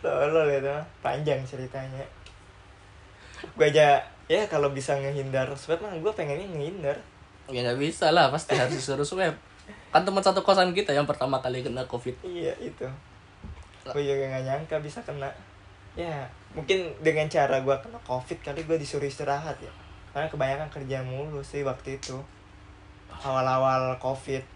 Tolol 0.00 0.48
itu 0.50 0.68
mah. 0.68 0.86
panjang 1.04 1.40
ceritanya. 1.44 2.04
Gue 3.56 3.68
aja 3.68 4.00
ya 4.24 4.42
kalau 4.48 4.72
bisa 4.72 4.96
ngehindar 4.96 5.50
swab 5.56 5.80
mah 5.84 5.92
gue 5.92 6.12
pengennya 6.12 6.48
ngehindar. 6.48 6.96
Ya 7.52 7.60
nggak 7.60 7.76
bisa 7.76 8.08
lah, 8.08 8.32
pasti 8.32 8.56
harus 8.56 8.80
disuruh 8.80 9.04
swab. 9.04 9.36
Kan 9.92 10.02
teman 10.02 10.24
satu 10.24 10.40
kosan 10.40 10.72
kita 10.72 10.96
yang 10.96 11.04
pertama 11.04 11.38
kali 11.44 11.60
kena 11.60 11.84
covid. 11.84 12.16
iya 12.24 12.52
itu. 12.60 12.88
Gue 13.84 14.00
juga 14.00 14.32
gak 14.32 14.44
nyangka 14.48 14.76
bisa 14.80 15.04
kena. 15.04 15.28
Ya 15.92 16.24
mungkin 16.56 16.90
dengan 17.04 17.28
cara 17.28 17.60
gue 17.60 17.76
kena 17.78 18.00
covid 18.02 18.38
kali 18.40 18.64
gue 18.64 18.76
disuruh 18.80 19.04
istirahat 19.04 19.60
ya. 19.60 19.72
Karena 20.16 20.30
kebanyakan 20.32 20.68
kerja 20.72 21.04
mulu 21.04 21.44
sih 21.44 21.60
waktu 21.60 22.00
itu. 22.00 22.16
Awal-awal 23.12 24.00
covid 24.00 24.53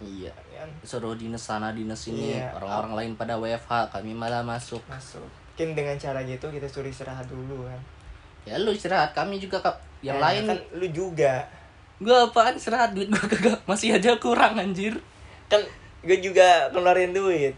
Iya. 0.00 0.32
kan 0.50 0.68
Suruh 0.80 1.12
dinas 1.12 1.40
sana 1.40 1.70
dinas 1.70 2.00
sini, 2.00 2.34
Iya. 2.34 2.56
orang-orang 2.56 2.92
lain 2.96 3.12
pada 3.14 3.36
WFH, 3.36 3.92
kami 3.92 4.12
malah 4.12 4.40
masuk. 4.40 4.80
masuk 4.86 5.24
mungkin 5.52 5.76
dengan 5.76 5.92
cara 5.94 6.24
gitu 6.24 6.48
kita 6.48 6.64
suruh 6.64 6.88
istirahat 6.88 7.28
dulu 7.28 7.68
kan 7.68 7.76
Ya 8.48 8.56
lu 8.56 8.72
istirahat, 8.72 9.12
kami 9.12 9.36
juga 9.36 9.60
kap. 9.60 9.76
Yang 10.00 10.16
Nah, 10.16 10.24
lain 10.26 10.42
kan 10.46 10.58
lu 10.72 10.86
juga 10.88 11.44
gua 12.00 12.24
apaan 12.24 12.56
istirahat 12.56 12.96
duit 12.96 13.12
gua 13.12 13.28
kagak 13.28 13.60
masih 13.68 13.92
aja 13.92 14.16
kurang 14.16 14.56
anjir. 14.56 14.96
kan 15.46 15.60
gue 16.00 16.16
juga 16.18 16.72
keluarin 16.72 17.12
duit 17.12 17.52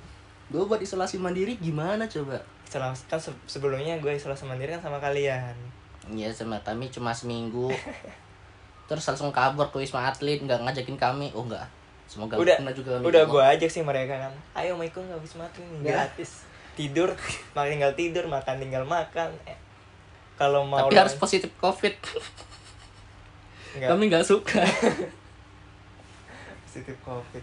Gua 0.50 0.66
buat 0.66 0.82
isolasi 0.82 1.16
mandiri 1.16 1.54
gimana 1.56 2.04
coba? 2.04 2.42
Selama, 2.66 2.90
kan 3.06 3.16
se- 3.16 3.38
sebelumnya 3.46 3.94
gue 3.96 4.10
isolasi 4.10 4.42
mandiri 4.42 4.74
kan 4.74 4.82
sama 4.82 4.98
kalian 4.98 5.54
Iya 6.10 6.34
sama 6.34 6.58
kami 6.58 6.90
cuma 6.90 7.14
seminggu. 7.14 7.70
Terus 8.90 9.06
langsung 9.06 9.30
kabur 9.30 9.70
ke 9.70 9.78
Wisma 9.78 10.04
Atlet, 10.04 10.42
nggak 10.42 10.60
ngajakin 10.60 10.98
kami. 10.98 11.30
Oh 11.32 11.46
enggak. 11.46 11.64
Semoga 12.12 12.36
udah 12.36 12.54
kena 12.54 12.70
juga 12.70 12.88
kami. 12.94 13.02
udah 13.08 13.22
gue 13.24 13.42
ajak 13.48 13.68
sih 13.68 13.80
mereka 13.80 14.14
kan 14.18 14.32
ayo 14.54 14.76
ikut 14.76 15.00
nggak 15.00 15.18
wisma 15.18 15.42
atlet 15.42 15.64
nih 15.64 15.80
Ya. 15.82 15.84
gratis 15.96 16.44
tidur 16.72 17.08
makan 17.54 17.68
tinggal 17.70 17.92
tidur 17.94 18.24
makan 18.26 18.54
tinggal 18.58 18.82
makan 18.84 19.28
eh, 19.42 19.58
kalau 20.34 20.62
mau 20.62 20.84
Tapi 20.84 20.94
harus 20.98 21.14
positif 21.14 21.48
covid. 21.56 21.94
nggak 23.72 23.88
Kami 23.88 24.02
nggak 24.06 24.22
suka. 24.22 24.60
positif 26.62 26.94
covid 27.00 27.42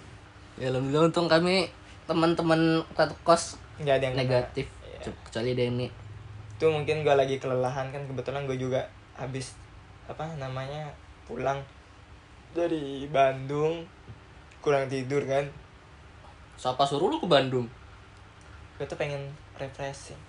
ya 0.55 0.67
alhamdulillah 0.67 1.07
untung 1.07 1.25
kami 1.25 1.71
teman-teman 2.03 2.83
satu 2.91 3.13
kos 3.21 3.55
nggak 3.79 3.95
ada 3.95 4.05
yang 4.05 4.17
negatif. 4.17 4.65
Iya. 4.83 5.09
Kecuali 5.23 5.53
Denny. 5.53 5.88
itu 6.51 6.65
mungkin 6.67 7.01
gue 7.01 7.13
lagi 7.15 7.38
kelelahan 7.38 7.88
kan 7.88 8.01
kebetulan 8.03 8.43
gue 8.43 8.53
juga 8.53 8.83
habis 9.15 9.55
apa 10.05 10.27
namanya 10.35 10.91
pulang 11.23 11.63
dari 12.51 13.07
Bandung 13.07 13.88
kurang 14.60 14.86
tidur 14.86 15.24
kan 15.24 15.46
Siapa 16.54 16.84
suruh 16.84 17.08
lu 17.08 17.18
ke 17.18 17.25
Bandung? 17.25 17.68
gue 18.75 18.84
tuh 18.84 18.96
pengen 18.96 19.20
refreshing 19.56 20.20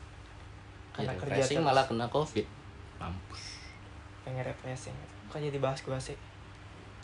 Ya, 0.91 1.07
karena 1.07 1.13
kerja 1.17 1.33
refreshing 1.39 1.59
terus. 1.59 1.69
malah 1.69 1.85
kena 1.85 2.07
covid. 2.07 2.47
Mampus. 2.97 3.43
pengen 4.21 4.43
refreshing 4.45 4.95
kok 5.27 5.39
jadi 5.39 5.59
bahas 5.59 5.79
gue 5.79 5.99
sih 6.01 6.19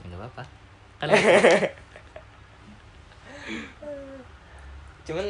Ya 0.02 0.12
apa-apa. 0.12 0.42
Kan 0.98 1.08
cuman 5.02 5.26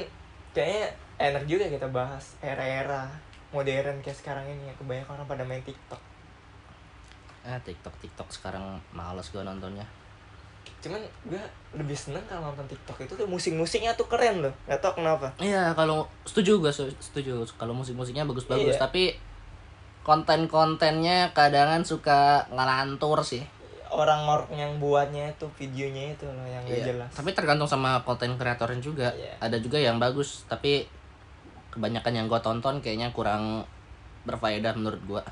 kayaknya 0.51 0.89
enak 1.19 1.45
juga 1.45 1.65
kita 1.67 1.85
bahas 1.87 2.33
era-era 2.41 3.05
modern 3.51 4.01
kayak 4.01 4.17
sekarang 4.17 4.45
ini 4.47 4.67
ya 4.67 4.75
kebanyakan 4.75 5.17
orang 5.17 5.29
pada 5.29 5.45
main 5.45 5.61
TikTok 5.61 6.01
ah 7.45 7.61
TikTok 7.61 7.93
TikTok 8.01 8.29
sekarang 8.29 8.65
males 8.91 9.31
gua 9.31 9.45
nontonnya. 9.45 9.87
Cuman 10.79 11.01
gue 11.25 11.43
lebih 11.73 11.93
seneng 11.93 12.23
kalau 12.25 12.47
nonton 12.47 12.67
TikTok 12.67 12.99
itu 13.01 13.13
tuh 13.15 13.27
musik-musiknya 13.27 13.93
tuh 13.93 14.07
keren 14.07 14.41
loh 14.41 14.55
gak 14.65 14.79
tau 14.79 14.93
kenapa 14.93 15.31
Iya 15.37 15.73
kalau 15.73 16.07
setuju 16.23 16.63
su- 16.69 16.95
setuju 16.97 17.43
kalau 17.55 17.73
musik-musiknya 17.73 18.23
bagus-bagus 18.23 18.75
Iya. 18.75 18.81
tapi 18.81 19.05
konten-kontennya 20.01 21.31
kadangan 21.33 21.83
suka 21.83 22.47
ngelantur 22.49 23.21
sih. 23.21 23.43
orang-orang 23.87 24.51
yang 24.53 24.73
buatnya 24.77 25.31
itu 25.31 25.47
videonya 25.57 26.11
itu 26.13 26.27
loh 26.27 26.43
yang 26.45 26.63
gak 26.63 26.75
Iya. 26.77 26.87
jelas 26.89 27.11
Tapi 27.13 27.31
tergantung 27.33 27.67
sama 27.67 28.03
konten 28.03 28.35
kreatornya 28.35 28.79
juga. 28.79 29.09
Iya. 29.13 29.35
Ada 29.39 29.59
juga 29.59 29.79
yang 29.79 29.97
bagus 29.97 30.43
tapi 30.47 30.87
kebanyakan 31.69 32.13
yang 32.13 32.27
gua 32.27 32.39
tonton 32.39 32.79
kayaknya 32.81 33.11
kurang 33.11 33.63
berfaedah 34.23 34.75
menurut 34.75 34.99
gua. 35.05 35.23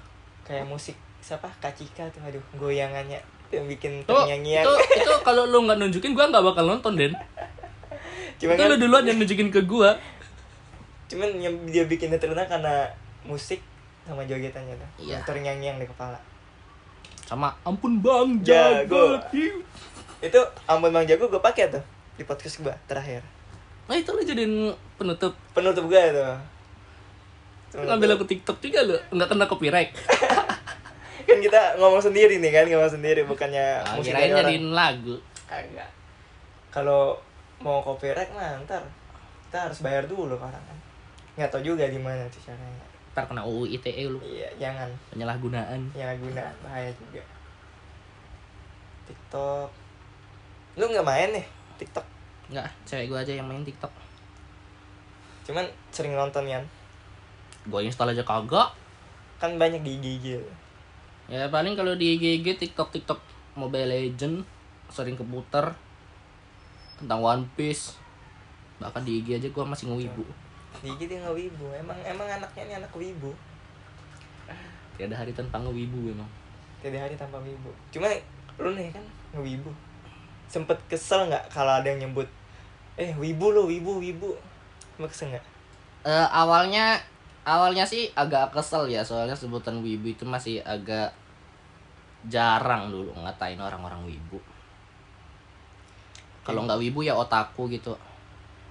kayak 0.42 0.62
musik 0.64 0.92
siapa 1.18 1.48
Kacika 1.56 2.04
tuh 2.10 2.20
aduh 2.20 2.44
goyangannya 2.54 3.16
yang 3.54 3.66
bikin 3.66 3.92
Tuh, 4.02 4.14
ternyanyian 4.16 4.62
itu 4.62 4.72
itu 4.96 5.12
kalau 5.20 5.44
lu 5.44 5.62
nggak 5.62 5.78
nunjukin 5.78 6.12
gua 6.12 6.26
nggak 6.28 6.44
bakal 6.44 6.64
nonton 6.66 6.92
Den. 6.94 7.12
cuman 8.38 8.52
itu 8.52 8.60
kan, 8.60 8.70
lu 8.70 8.76
duluan 8.76 9.04
yang 9.04 9.16
nunjukin 9.16 9.48
ke 9.48 9.60
gua. 9.62 9.94
cuman 11.06 11.30
yang 11.36 11.54
dia 11.64 11.84
bikinnya 11.84 12.16
terkenal 12.16 12.44
karena 12.44 12.90
musik 13.22 13.60
sama 14.02 14.20
jogetannya 14.22 14.74
tuh 14.74 14.90
Iya. 15.00 15.16
yang 15.16 15.22
ternyanyi 15.22 15.66
yang 15.66 15.78
di 15.78 15.86
kepala 15.86 16.18
Sama 17.24 17.56
ampun 17.62 17.98
Bang 17.98 18.40
Jago. 18.40 19.16
Jago. 19.16 19.56
itu 20.20 20.40
ampun 20.64 20.90
bang 20.90 21.04
jago 21.04 21.24
gue 21.26 21.38
pakai 21.38 21.68
tuh 21.68 21.80
di 22.14 22.22
podcast 22.22 22.60
gue 22.60 22.74
terakhir 22.84 23.20
Nah 23.84 23.94
itu 23.94 24.08
lu 24.08 24.20
jadiin 24.20 24.72
penutup. 24.96 25.36
penutup 25.52 25.84
gue 25.86 26.00
itu 26.02 26.24
Ngambil 27.74 28.14
aku 28.14 28.24
TikTok 28.24 28.56
juga 28.60 28.80
lu, 28.82 28.94
nggak 29.10 29.28
kena 29.28 29.44
copyright. 29.44 29.90
kan 31.34 31.42
kita 31.42 31.62
ngomong 31.82 31.98
sendiri 31.98 32.38
nih 32.38 32.50
kan 32.54 32.64
ngomong 32.70 32.92
sendiri 32.94 33.26
bukannya 33.26 33.82
Ah, 33.82 33.98
musik 33.98 34.14
kirain 34.14 34.30
jadiin 34.30 34.70
lagu. 34.70 35.18
kagak. 35.50 35.90
Kalau 36.70 37.18
mau 37.58 37.82
copyright 37.82 38.30
mah 38.30 38.62
ntar 38.62 38.82
kita 39.50 39.70
harus 39.70 39.82
bayar 39.82 40.06
dulu 40.06 40.38
orang 40.38 40.54
kan. 40.54 40.78
Nggak 41.34 41.50
tahu 41.50 41.74
juga 41.74 41.90
di 41.90 41.98
mana 41.98 42.22
tuh 42.30 42.38
caranya. 42.46 42.86
Ntar 43.14 43.26
kena 43.30 43.42
UU 43.46 43.66
ITE 43.78 44.10
lu, 44.10 44.18
iya 44.26 44.50
jangan. 44.58 44.90
Penyalahgunaan. 45.10 45.90
guna 45.94 46.44
bahaya 46.62 46.90
juga. 46.94 47.22
TikTok. 49.06 49.68
Lu 50.74 50.84
nggak 50.90 51.06
main 51.06 51.30
nih 51.30 51.46
TikTok? 51.78 52.06
Nggak, 52.50 52.68
cewek 52.86 53.06
gua 53.10 53.22
aja 53.22 53.32
yang 53.34 53.46
main 53.46 53.62
TikTok. 53.66 53.90
cuman 55.44 55.68
sering 55.92 56.16
nonton 56.16 56.48
kan? 56.48 56.64
Gua 57.68 57.84
install 57.84 58.16
aja 58.16 58.24
kagak. 58.24 58.72
kan 59.36 59.60
banyak 59.60 59.84
di 59.84 60.00
IG 60.00 60.40
Ya 61.24 61.48
paling 61.48 61.72
kalau 61.72 61.96
di 61.96 62.20
GG 62.20 62.60
TikTok 62.60 62.92
TikTok 62.92 63.20
Mobile 63.56 63.88
Legend 63.88 64.44
sering 64.92 65.16
keputer 65.16 65.72
tentang 67.00 67.20
One 67.20 67.44
Piece. 67.56 67.96
bahkan 68.82 69.06
di 69.06 69.22
IG 69.22 69.38
aja 69.38 69.48
gue 69.48 69.64
masih 69.64 69.86
ngewibu. 69.86 70.26
Dikit 70.82 71.06
dia 71.06 71.22
nggak 71.22 71.32
wibu 71.38 71.70
emang 71.78 71.94
emang 72.02 72.26
anaknya 72.26 72.62
ini 72.66 72.74
anak 72.82 72.92
wibu. 72.92 73.30
Tiada 74.98 75.14
hari 75.14 75.30
tanpa 75.30 75.62
ngewibu 75.62 76.10
emang. 76.10 76.26
Tiada 76.82 76.98
hari 77.06 77.14
tanpa 77.14 77.38
wibu 77.40 77.70
cuma 77.94 78.10
lu 78.58 78.74
nih 78.74 78.90
kan 78.90 79.04
ngewibu. 79.32 79.70
Sempet 80.50 80.76
kesel 80.90 81.30
nggak 81.30 81.48
kalau 81.54 81.78
ada 81.78 81.86
yang 81.86 82.10
nyebut 82.10 82.26
eh 82.98 83.14
wibu 83.14 83.54
lo 83.54 83.70
wibu 83.70 84.02
wibu. 84.02 84.34
Emang 84.98 85.08
kesel 85.08 85.30
nggak? 85.30 85.46
Eh, 86.04 86.28
awalnya 86.34 86.98
awalnya 87.44 87.84
sih 87.84 88.08
agak 88.16 88.56
kesel 88.56 88.88
ya 88.88 89.04
soalnya 89.04 89.36
sebutan 89.36 89.84
wibu 89.84 90.08
itu 90.08 90.24
masih 90.24 90.64
agak 90.64 91.12
jarang 92.24 92.88
dulu 92.88 93.12
ngatain 93.20 93.60
orang-orang 93.60 94.00
wibu. 94.08 94.40
Kalau 96.44 96.64
nggak 96.64 96.80
wibu 96.80 97.04
ya 97.04 97.12
otaku 97.12 97.68
gitu. 97.68 97.92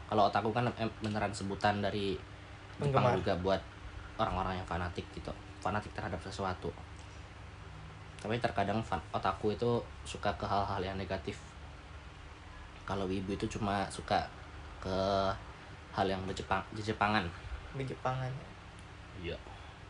Kalau 0.09 0.29
otaku 0.29 0.49
kan 0.53 0.65
beneran 1.01 1.33
sebutan 1.33 1.81
dari 1.81 2.17
Jepang 2.81 3.05
Penggemar. 3.05 3.17
juga 3.17 3.33
buat 3.41 3.61
orang-orang 4.17 4.57
yang 4.57 4.67
fanatik 4.69 5.05
gitu. 5.13 5.29
Fanatik 5.61 5.93
terhadap 5.93 6.17
sesuatu. 6.21 6.73
Tapi 8.21 8.41
terkadang 8.41 8.81
fan- 8.81 9.05
otaku 9.13 9.53
itu 9.53 9.81
suka 10.05 10.33
ke 10.37 10.45
hal-hal 10.49 10.81
yang 10.81 10.97
negatif. 10.97 11.37
Kalau 12.85 13.05
wibu 13.05 13.37
itu 13.37 13.45
cuma 13.45 13.85
suka 13.93 14.25
ke 14.81 14.97
hal 15.93 16.05
yang 16.09 16.21
berjepang 16.25 16.61
jepangan 16.73 17.23
di 17.77 17.85
Jepangan 17.85 18.29
ya 18.29 18.52
iya. 19.21 19.37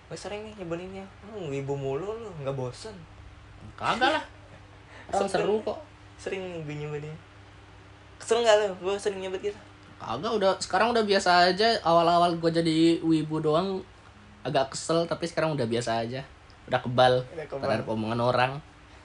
Gue 0.09 0.17
sering 0.19 0.43
nih 0.43 0.53
nyebutinnya 0.61 1.05
lu 1.31 1.49
wibu 1.49 1.73
mulu 1.73 2.17
lu 2.17 2.29
nggak 2.43 2.55
bosen. 2.57 2.93
Kagak 3.79 4.19
lah. 4.19 4.23
Orang 5.13 5.29
seru 5.29 5.61
kok. 5.63 5.79
Sering 6.19 6.65
gue 6.67 6.75
nyebutin 6.75 7.13
kesel 8.19 8.39
nggak 8.43 8.55
lu? 8.55 8.67
Gue 8.79 8.93
sering 8.99 9.19
nyebut 9.19 9.39
gitu. 9.43 9.59
Kagak 9.99 10.31
udah 10.35 10.51
sekarang 10.59 10.91
udah 10.91 11.03
biasa 11.03 11.51
aja. 11.51 11.75
Awal-awal 11.83 12.39
gue 12.39 12.51
jadi 12.51 12.77
wibu 13.03 13.39
doang 13.39 13.83
agak 14.43 14.75
kesel 14.75 15.07
tapi 15.07 15.27
sekarang 15.27 15.55
udah 15.55 15.67
biasa 15.67 16.03
aja. 16.03 16.21
Udah 16.67 16.79
kebal. 16.79 17.23
Udah 17.35 17.47
kebal. 17.47 17.63
terhadap 17.63 17.87
omongan 17.87 18.19
orang. 18.19 18.51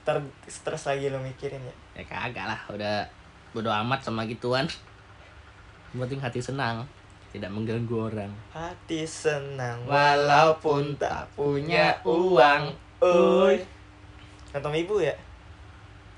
Ntar 0.07 0.23
stres 0.47 0.87
lagi 0.87 1.11
lo 1.11 1.19
mikirin 1.19 1.59
ya. 1.63 1.75
Ya 1.99 2.03
kagak 2.07 2.45
lah. 2.47 2.59
Udah 2.71 3.07
bodo 3.51 3.71
amat 3.71 4.03
sama 4.03 4.23
gituan. 4.27 4.67
Yang 5.91 5.99
penting 6.05 6.21
hati 6.21 6.39
senang 6.43 6.85
tidak 7.29 7.51
mengganggu 7.53 7.95
orang. 8.09 8.31
Hati 8.49 9.05
senang 9.05 9.85
Walaupun 9.85 10.97
tak 10.97 11.29
punya 11.37 11.97
uang. 12.05 12.73
Uy. 12.99 13.61
nonton 14.49 14.73
ibu 14.73 14.97
ya? 14.97 15.13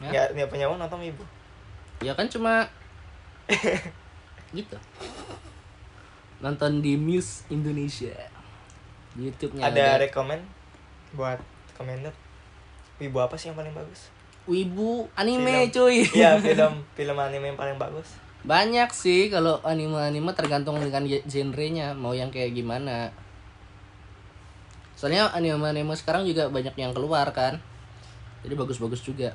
Ya. 0.01 0.09
nggak 0.09 0.27
nggak 0.33 0.49
punya 0.49 0.65
uang 0.71 0.79
nonton 0.81 1.03
ibu 1.03 1.21
ya 2.01 2.17
kan 2.17 2.25
cuma 2.27 2.65
gitu. 4.57 4.77
Nonton 6.41 6.81
di 6.81 6.97
Muse 6.97 7.45
Indonesia. 7.53 8.15
Di 9.13 9.29
YouTube-nya 9.29 9.69
ada 9.69 10.01
rekomend 10.01 10.41
buat 11.13 11.37
komentar? 11.77 12.11
Ibu 12.97 13.17
apa 13.21 13.37
sih 13.37 13.53
yang 13.53 13.57
paling 13.57 13.75
bagus? 13.77 14.09
Wibu 14.49 15.05
anime 15.13 15.69
Film. 15.69 15.73
cuy. 15.77 15.97
Iya 16.17 16.39
film 16.43 16.81
film 16.97 17.17
anime 17.21 17.53
yang 17.53 17.59
paling 17.59 17.77
bagus 17.77 18.17
banyak 18.41 18.89
sih 18.89 19.29
kalau 19.29 19.61
anime-anime 19.61 20.33
tergantung 20.33 20.81
dengan 20.81 21.05
ge- 21.05 21.21
genrenya 21.29 21.93
mau 21.93 22.17
yang 22.17 22.33
kayak 22.33 22.57
gimana. 22.57 23.13
Soalnya 24.97 25.29
anime-anime 25.33 25.93
sekarang 25.93 26.25
juga 26.25 26.49
banyak 26.49 26.73
yang 26.73 26.93
keluar 26.93 27.29
kan. 27.33 27.61
Jadi 28.41 28.53
bagus-bagus 28.57 29.05
juga. 29.05 29.33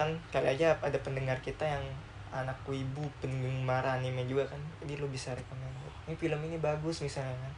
Kan 0.00 0.16
kali 0.32 0.56
aja 0.56 0.72
ada 0.80 0.98
pendengar 1.04 1.36
kita 1.44 1.68
yang 1.68 1.84
anak 2.32 2.56
wibu 2.64 3.04
penggemar 3.20 3.84
anime 3.84 4.24
juga 4.24 4.48
kan. 4.48 4.60
Jadi 4.80 4.96
lu 4.96 5.08
bisa 5.12 5.36
rekomend 5.36 5.72
ini 6.08 6.16
film 6.18 6.40
ini 6.48 6.56
bagus 6.58 7.04
misalnya 7.04 7.36
kan. 7.36 7.52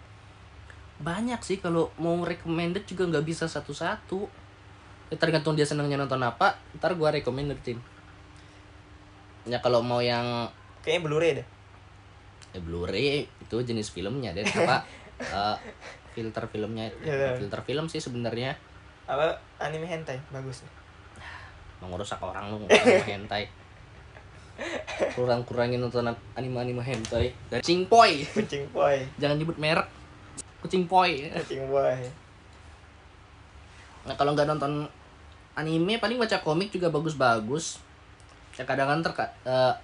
Banyak 1.01 1.41
sih 1.47 1.63
kalau 1.63 1.95
mau 1.97 2.19
recommended 2.27 2.85
juga 2.91 3.07
nggak 3.07 3.27
bisa 3.27 3.47
satu-satu. 3.47 4.27
Ya, 5.13 5.17
tergantung 5.21 5.55
dia 5.55 5.69
senangnya 5.69 6.01
nonton 6.01 6.19
apa 6.27 6.59
ntar 6.81 6.97
gua 6.97 7.13
recommendedin 7.13 7.77
ya 9.45 9.59
kalau 9.61 9.85
mau 9.85 10.01
yang 10.01 10.49
kayaknya 10.81 11.01
Blu-ray 11.05 11.33
deh. 11.41 11.47
Ya 12.55 12.61
Blu-ray 12.61 13.29
itu 13.29 13.57
jenis 13.61 13.93
filmnya 13.93 14.33
deh. 14.33 14.45
Apa 14.45 14.85
eh, 15.21 15.57
filter 16.13 16.45
filmnya. 16.49 16.91
Iya. 17.05 17.37
filter 17.37 17.61
film 17.65 17.87
sih 17.89 18.01
sebenarnya. 18.01 18.57
Apa 19.05 19.37
anime 19.61 19.89
hentai? 19.89 20.21
Bagus 20.33 20.65
nih. 20.65 20.73
Mau 21.85 21.93
ngerusak 21.93 22.21
orang 22.25 22.53
lu 22.53 22.57
nonton 22.65 23.05
hentai. 23.05 23.51
Kurang 25.19 25.43
kurangin 25.43 25.83
nonton 25.83 26.09
anime 26.37 26.59
anime 26.63 26.83
hentai. 26.83 27.35
Dari 27.51 27.61
kucing 27.61 27.91
poi. 27.91 28.25
Kucing 28.25 28.71
boy 28.71 28.97
jangan 29.21 29.37
nyebut 29.37 29.59
merek. 29.61 29.89
Kucing 30.65 30.89
poi. 30.89 31.29
Kucing 31.29 31.69
boy 31.69 32.25
nah 34.05 34.15
kalau 34.21 34.37
nggak 34.37 34.45
nonton 34.45 34.85
anime 35.57 35.97
paling 35.97 36.21
baca 36.21 36.45
komik 36.45 36.69
juga 36.69 36.93
bagus-bagus 36.93 37.81
ya 38.55 38.65
kadang 38.65 38.87
kan 38.87 39.01
terka- 39.03 39.35
eh, 39.45 39.75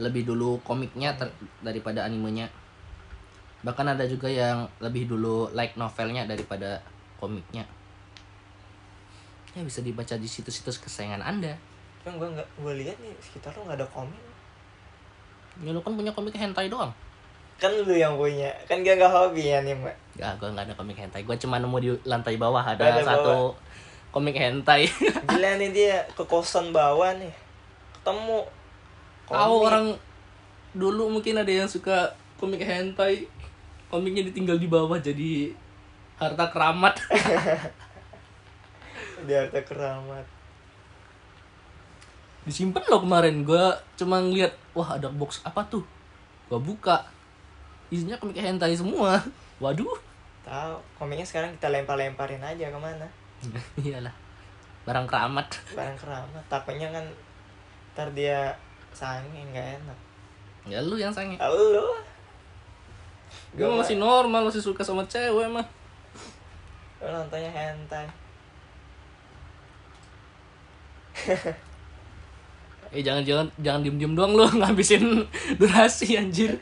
lebih 0.00 0.24
dulu 0.24 0.60
komiknya 0.64 1.16
ter- 1.16 1.32
daripada 1.60 2.04
animenya. 2.04 2.48
Bahkan 3.62 3.94
ada 3.94 4.04
juga 4.08 4.26
yang 4.26 4.66
lebih 4.82 5.06
dulu 5.06 5.52
like 5.54 5.76
novelnya 5.76 6.26
daripada 6.26 6.80
komiknya. 7.20 7.62
Ya 9.52 9.60
bisa 9.62 9.84
dibaca 9.84 10.16
di 10.16 10.26
situs-situs 10.26 10.80
kesayangan 10.80 11.20
anda. 11.22 11.52
Kan 12.02 12.16
gua 12.16 12.28
nggak 12.32 12.48
gua 12.58 12.72
lihat 12.74 12.96
nih 12.98 13.12
sekitar 13.20 13.52
lu 13.54 13.68
nggak 13.68 13.78
ada 13.78 13.88
komik. 13.92 14.22
Ya 15.60 15.70
lu 15.70 15.80
kan 15.84 15.92
punya 15.92 16.10
komik 16.10 16.34
hentai 16.34 16.72
doang. 16.72 16.90
Kan 17.60 17.70
lu 17.84 17.94
yang 17.94 18.16
punya. 18.16 18.48
Kan 18.66 18.82
gak 18.82 18.98
nggak 18.98 19.12
hobi 19.12 19.52
Ya, 19.52 20.34
gue 20.34 20.48
nggak 20.50 20.66
ada 20.66 20.74
komik 20.74 20.98
hentai. 20.98 21.22
Gue 21.22 21.36
cuma 21.38 21.62
nemu 21.62 21.76
di 21.78 21.88
lantai 22.02 22.34
bawah. 22.34 22.64
Ada 22.64 22.98
Lantai 22.98 23.04
satu 23.06 23.54
komik 24.10 24.34
hentai. 24.34 24.88
gila 25.30 25.56
nih 25.60 25.70
dia 25.70 25.96
ke 26.10 26.24
kosan 26.26 26.74
bawah 26.74 27.14
nih 27.16 27.41
ketemu 28.02 28.42
Tahu 29.30 29.54
komik. 29.54 29.66
orang 29.70 29.86
dulu 30.74 31.06
mungkin 31.06 31.38
ada 31.38 31.52
yang 31.54 31.70
suka 31.70 32.10
komik 32.34 32.66
hentai. 32.66 33.30
Komiknya 33.86 34.26
ditinggal 34.26 34.58
di 34.58 34.66
bawah 34.66 34.98
jadi 34.98 35.54
harta 36.18 36.50
keramat. 36.50 36.98
di 39.26 39.30
harta 39.30 39.62
keramat 39.62 40.26
Disimpan 42.42 42.82
loh 42.90 43.06
kemarin. 43.06 43.46
Gue 43.46 43.70
cuma 43.94 44.18
ngeliat, 44.18 44.50
wah 44.74 44.98
ada 44.98 45.06
box 45.06 45.38
apa 45.46 45.62
tuh? 45.70 45.86
Gue 46.50 46.58
buka. 46.58 47.06
Isinya 47.86 48.18
komik 48.18 48.42
hentai 48.42 48.74
semua. 48.74 49.22
Waduh. 49.62 50.10
tahu 50.42 50.74
komiknya 50.98 51.22
sekarang 51.22 51.54
kita 51.54 51.70
lempar-lemparin 51.70 52.42
aja 52.42 52.66
ke 52.66 52.74
mana 52.74 53.06
Iyalah. 53.86 54.10
Barang 54.82 55.06
keramat. 55.06 55.46
barang 55.70 55.94
keramat 55.94 56.42
takutnya 56.50 56.90
kan 56.90 57.06
ntar 57.92 58.08
dia 58.16 58.56
sange 58.96 59.40
nggak 59.52 59.68
enak 59.80 59.98
Ya 60.62 60.78
lu 60.78 60.94
yang 60.94 61.10
sange. 61.10 61.34
Halo 61.42 61.82
Gue 63.52 63.66
masih 63.66 63.98
normal, 63.98 64.46
masih 64.46 64.62
suka 64.62 64.86
sama 64.86 65.02
cewek 65.10 65.50
mah. 65.50 65.66
Lu 67.02 67.08
nontonnya 67.10 67.50
hentai 67.50 68.06
Eh 72.92 73.00
jangan 73.00 73.24
jangan 73.24 73.46
jangan 73.58 73.80
diem 73.82 73.96
diem 73.98 74.14
doang 74.14 74.36
lu 74.36 74.44
ngabisin 74.60 75.26
durasi 75.56 76.14
anjir. 76.14 76.60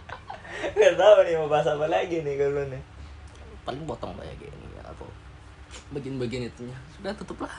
Gak 0.78 0.94
tau 1.00 1.24
nih 1.24 1.34
mau 1.40 1.48
bahas 1.48 1.66
apa 1.66 1.88
lagi 1.88 2.20
nih 2.20 2.36
kalau 2.36 2.62
nih 2.68 2.82
Paling 3.64 3.82
potong 3.88 4.12
kayak 4.20 4.36
gini 4.36 4.66
ya 4.76 4.84
atau 4.86 5.08
bagian-bagian 5.90 6.46
itunya. 6.46 6.76
Sudah 6.94 7.16
tutup 7.16 7.42
lah. 7.42 7.56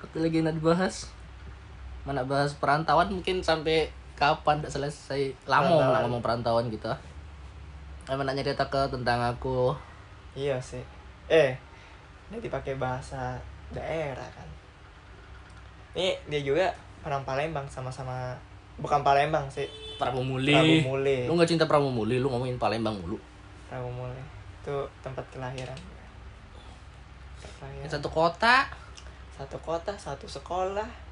Tapi 0.00 0.16
lagi 0.22 0.40
nak 0.40 0.56
dibahas. 0.56 1.10
Mana 2.04 2.24
bahas 2.24 2.52
perantauan 2.56 3.08
mungkin 3.08 3.40
sampai 3.40 3.88
kapan 4.14 4.62
tak 4.62 4.70
selesai 4.70 5.34
lama 5.48 5.90
nak 5.90 6.06
ngomong 6.06 6.22
perantauan 6.22 6.70
gitu. 6.70 6.92
Emang 8.04 8.28
nak 8.28 8.36
cerita 8.36 8.68
ke 8.68 8.80
tentang 8.92 9.20
aku. 9.24 9.72
Iya 10.34 10.58
sih 10.58 10.82
Eh 11.30 11.54
Jadi 12.28 12.50
pakai 12.50 12.74
bahasa 12.74 13.38
daerah 13.70 14.26
kan 14.34 14.48
Nih 15.94 16.18
dia 16.26 16.42
juga 16.42 16.74
orang 17.06 17.22
Palembang 17.22 17.64
sama-sama 17.70 18.34
Bukan 18.76 19.06
Palembang 19.06 19.46
sih 19.46 19.70
Prabu 19.96 20.26
Muli. 20.26 20.52
Prabu 20.52 20.76
Muli 20.90 21.18
Lu 21.30 21.38
nggak 21.38 21.48
cinta 21.48 21.64
Prabu 21.70 21.88
Muli, 21.88 22.18
lu 22.18 22.26
ngomongin 22.28 22.58
Palembang 22.58 22.98
mulu. 22.98 23.16
Prabu 23.70 23.88
Muli 23.94 24.20
Itu 24.60 24.84
tempat 25.00 25.22
kelahiran 25.30 25.78
Tempat 27.38 27.50
kelahiran. 27.62 27.88
Satu 27.88 28.10
kota. 28.10 28.66
Satu 29.34 29.58
kota, 29.62 29.94
satu 29.98 30.26
sekolah 30.26 31.03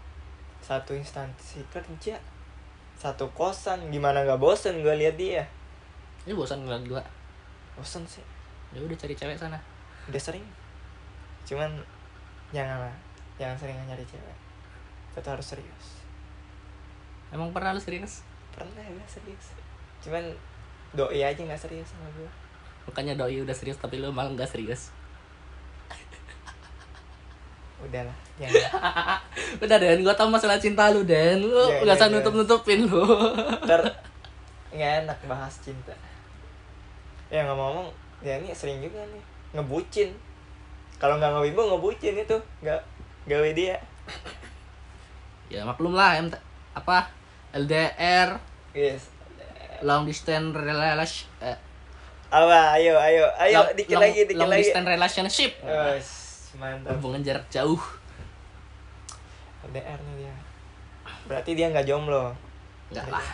Satu 0.62 0.94
instansi. 0.94 1.60
Kerja 1.68 2.16
Satu 2.94 3.26
kosan. 3.34 3.90
Gimana 3.90 4.22
gak 4.22 4.38
bosen 4.38 4.80
gue 4.80 4.94
lihat 4.94 5.18
dia? 5.18 5.44
Ini 6.22 6.38
bosan 6.38 6.62
ngeliat 6.62 6.86
gua. 6.86 7.02
Bosen 7.74 8.06
sih. 8.06 8.22
Ya 8.70 8.78
udah 8.78 8.94
cari 8.94 9.18
cewek 9.18 9.34
sana. 9.34 9.58
Udah 10.06 10.22
sering. 10.22 10.46
Cuman 11.42 11.82
Jangan 12.52 12.84
lah. 12.84 12.96
Jangan 13.40 13.56
sering 13.56 13.76
nyari 13.88 14.04
cewek. 14.04 14.38
Kita 15.16 15.32
harus 15.32 15.56
serius. 15.56 16.04
Emang 17.32 17.48
pernah 17.50 17.72
lu 17.72 17.80
serius? 17.80 18.20
pernah 18.52 18.84
gue 18.84 19.06
serius. 19.08 19.56
Cuman 20.04 20.20
doi 20.92 21.24
aja 21.24 21.40
nggak 21.40 21.56
serius 21.56 21.88
sama 21.88 22.04
gue 22.12 22.28
Makanya 22.84 23.16
doi 23.16 23.40
udah 23.40 23.56
serius 23.56 23.80
tapi 23.80 23.96
lu 23.96 24.12
malah 24.12 24.36
nggak 24.36 24.52
serius. 24.52 24.92
Udahlah 27.82 28.16
jangan 28.38 29.18
Udah 29.62 29.76
Den, 29.76 30.00
gua 30.00 30.12
tau 30.12 30.26
masalah 30.26 30.56
cinta 30.56 30.88
lu 30.88 31.02
Den. 31.02 31.38
Lu 31.38 31.50
Iya, 31.50 31.82
nggak 31.82 31.88
iya, 31.88 31.98
usah 31.98 32.08
iya. 32.08 32.14
nutup-nutupin 32.16 32.80
lu. 32.84 33.02
ntar 33.66 33.80
nggak 34.74 34.90
enak 35.04 35.18
bahas 35.26 35.54
cinta. 35.58 35.92
Ya 37.28 37.44
ngomong-ngomong 37.44 37.88
ya 38.20 38.38
ini 38.38 38.50
sering 38.52 38.78
juga 38.78 39.02
nih 39.04 39.22
ngebucin. 39.52 40.10
Kalau 40.96 41.18
nggak 41.18 41.32
ngewibu 41.32 41.60
ngebucin 41.66 42.14
itu. 42.16 42.36
Nggak 42.60 42.80
gawe 43.24 43.48
dia 43.52 43.76
ya 45.52 45.62
maklum 45.62 45.92
lah 45.92 46.18
MT, 46.18 46.34
apa 46.72 47.10
LDR 47.52 48.40
yes. 48.72 49.12
Long 49.82 50.02
distance 50.02 50.54
relation 50.54 51.26
eh, 51.40 51.58
apa? 52.28 52.78
Ayo 52.78 52.96
ayo. 52.96 53.26
Ayo 53.36 53.60
long- 53.60 53.74
dikit 53.74 53.92
long- 53.92 54.02
lagi 54.02 54.20
dikit 54.24 54.38
long 54.38 54.48
lagi. 54.48 54.62
distance 54.64 54.88
relationship. 54.88 55.52
Wes, 55.60 56.06
mantap 56.56 56.96
hubungan 56.98 57.20
jarak 57.22 57.46
jauh. 57.48 57.80
LDR 59.62 59.98
nih 60.02 60.26
dia 60.26 60.34
berarti 61.26 61.54
dia 61.54 61.70
nggak 61.70 61.86
jomblo? 61.86 62.34
Enggak 62.90 63.06
lah. 63.08 63.26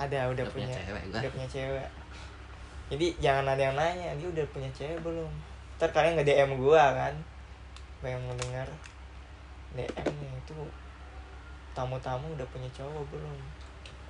Ada 0.00 0.32
udah 0.32 0.42
Udah 0.42 0.46
punya 0.50 0.66
punya, 0.66 0.76
cewek 0.80 1.02
gua. 1.06 1.20
udah 1.20 1.30
punya 1.30 1.48
cewek. 1.48 1.88
Jadi 2.90 3.06
jangan 3.20 3.44
ada 3.52 3.62
yang 3.62 3.76
nanya 3.76 4.10
dia 4.16 4.28
udah 4.28 4.46
punya 4.50 4.70
cewek 4.74 4.98
belum? 5.04 5.30
Ntar 5.78 5.90
kalian 5.92 6.18
nge 6.18 6.24
DM 6.26 6.50
gua 6.58 6.84
kan. 6.92 7.14
Yang 8.04 8.22
mendengar. 8.26 8.68
DM 9.74 10.12
nih 10.20 10.32
itu 10.40 10.54
tamu-tamu 11.74 12.26
udah 12.34 12.46
punya 12.48 12.68
cowok 12.72 13.04
belum? 13.12 13.36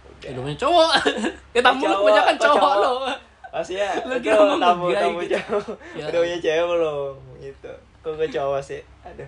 Udah 0.05 0.29
udah 0.35 0.43
punya 0.47 0.59
cowok. 0.59 0.89
Ya 1.55 1.61
tamu 1.63 1.87
lu 1.87 1.95
kebanyakan 2.03 2.35
kok 2.35 2.43
cowok 2.51 2.59
cowok? 2.59 2.83
lo 2.83 2.93
pasti 3.55 3.79
ya 3.79 3.95
Lu 4.03 4.19
kira 4.19 4.35
tamu 4.59 4.91
tamu 4.91 5.23
gitu. 5.23 5.31
cowok. 5.39 5.75
Ya. 5.95 6.05
udah 6.11 6.21
punya 6.27 6.39
cewek 6.43 6.65
belum? 6.67 7.15
Gitu 7.39 7.73
kok 8.05 8.13
gue 8.15 8.29
cowok 8.29 8.61
sih 8.61 8.85
aduh 9.01 9.27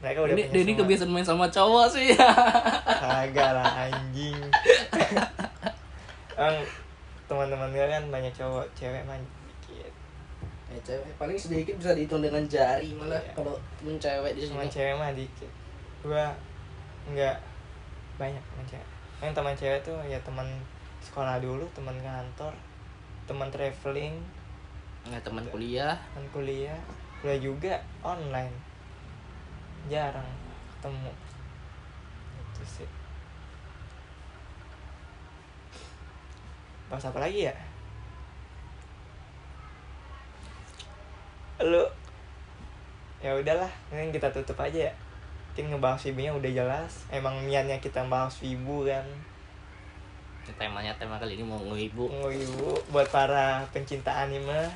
mereka 0.00 0.24
udah 0.24 0.32
ini 0.32 0.42
punya 0.48 0.54
Denny 0.56 0.72
kebiasaan 0.74 1.10
main 1.12 1.24
sama 1.24 1.46
cowok 1.46 1.86
sih 1.88 2.12
Kagak 3.04 3.50
lah 3.52 3.88
anjing. 3.88 4.36
Ang 6.34 6.56
teman-teman 7.24 7.70
gue 7.70 7.86
kan 7.86 8.04
banyak 8.10 8.32
cowok, 8.34 8.66
cewek 8.76 9.00
mah 9.06 9.16
dikit. 9.16 9.92
ya, 10.68 10.76
cewek 10.82 11.08
paling 11.16 11.38
sedikit 11.38 11.78
bisa 11.78 11.94
dihitung 11.94 12.20
dengan 12.20 12.44
jari 12.44 12.92
malah 12.92 13.16
Iya. 13.16 13.32
kalau 13.32 13.54
temen 13.80 13.96
cewek 13.96 14.32
di 14.34 14.40
Teman 14.44 14.66
sini 14.66 14.74
cewek 14.74 14.94
mah 14.98 15.10
dikit. 15.14 15.50
Gua 16.02 16.26
enggak 17.08 17.36
banyak 18.16 18.42
teman 18.42 18.64
cewek. 18.68 18.88
Yang 19.22 19.32
teman 19.32 19.54
cewek 19.56 19.80
tuh 19.80 19.98
ya 20.04 20.18
teman 20.20 20.48
sekolah 21.00 21.36
dulu, 21.40 21.64
teman 21.72 21.96
kantor, 22.02 22.52
teman 23.24 23.48
traveling, 23.48 24.20
nggak 25.08 25.22
teman 25.24 25.44
kuliah 25.48 25.96
teman 26.12 26.28
kuliah, 26.34 26.80
kuliah 27.24 27.40
juga 27.40 27.80
online. 28.04 28.52
Jarang 29.88 30.28
ketemu. 30.76 31.08
Itu 32.36 32.62
sih. 32.68 32.90
Bahas 36.92 37.08
apa 37.08 37.24
lagi 37.24 37.48
ya? 37.48 37.56
Lu 41.64 41.88
ya 43.24 43.32
udahlah, 43.40 43.72
ini 43.88 44.12
kita 44.12 44.28
tutup 44.28 44.60
aja 44.60 44.92
ya. 44.92 44.94
Mungkin 45.56 45.72
ngebahas 45.72 46.04
wibunya 46.04 46.36
udah 46.36 46.50
jelas. 46.52 47.08
Emang 47.08 47.40
niatnya 47.48 47.80
kita 47.80 48.04
bahas 48.04 48.36
wibu 48.44 48.84
kan. 48.84 49.08
Ini 50.44 50.52
temanya 50.60 50.92
tema 51.00 51.16
kali 51.16 51.40
ini 51.40 51.44
mau 51.48 51.56
ngewibu 51.56 52.04
Wibu 52.04 52.76
buat 52.92 53.08
para 53.08 53.64
pencinta 53.72 54.12
anime, 54.12 54.68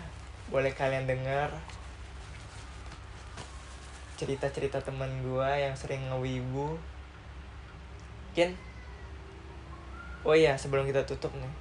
boleh 0.48 0.72
kalian 0.72 1.04
dengar 1.04 1.52
cerita-cerita 4.18 4.82
teman 4.82 5.08
gua 5.22 5.54
yang 5.54 5.72
sering 5.78 6.02
ngewibu. 6.10 6.74
Mungkin 8.28 8.50
Oh 10.26 10.34
iya, 10.34 10.58
sebelum 10.58 10.84
kita 10.84 11.06
tutup 11.06 11.30
nih. 11.38 11.52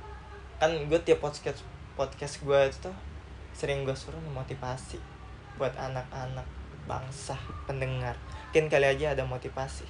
Kan 0.58 0.74
gue 0.90 1.00
tiap 1.06 1.22
podcast 1.22 1.62
podcast 1.94 2.42
gue 2.42 2.60
itu 2.68 2.90
tuh 2.90 2.96
sering 3.54 3.86
gue 3.86 3.94
suruh 3.94 4.20
motivasi 4.34 4.98
buat 5.56 5.72
anak-anak 5.78 6.44
bangsa 6.90 7.38
pendengar. 7.70 8.18
Mungkin 8.50 8.68
kali 8.68 8.90
aja 8.90 9.14
ada 9.14 9.22
motivasi 9.24 9.86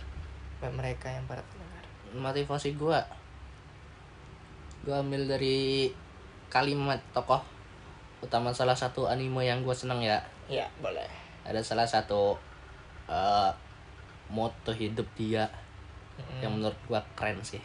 buat 0.59 0.73
mereka 0.75 1.07
yang 1.07 1.23
para 1.25 1.39
pendengar. 1.47 1.83
motivasi 2.07 2.75
gua 2.75 3.03
gua 4.81 5.03
ambil 5.03 5.27
dari 5.27 5.91
kalimat 6.47 6.97
tokoh 7.11 7.43
utama 8.23 8.49
salah 8.55 8.73
satu 8.73 9.05
anime 9.05 9.43
yang 9.43 9.59
gua 9.61 9.75
seneng 9.75 9.99
ya 9.99 10.17
Ya, 10.47 10.65
boleh. 10.79 11.05
ada 11.43 11.59
salah 11.59 11.83
satu 11.85 12.39
eh, 13.09 13.51
moto 14.29 14.71
hidup 14.75 15.07
dia 15.19 15.47
Mm-mm. 16.17 16.39
yang 16.43 16.51
menurut 16.55 16.77
gua 16.89 17.01
keren 17.17 17.39
sih 17.43 17.61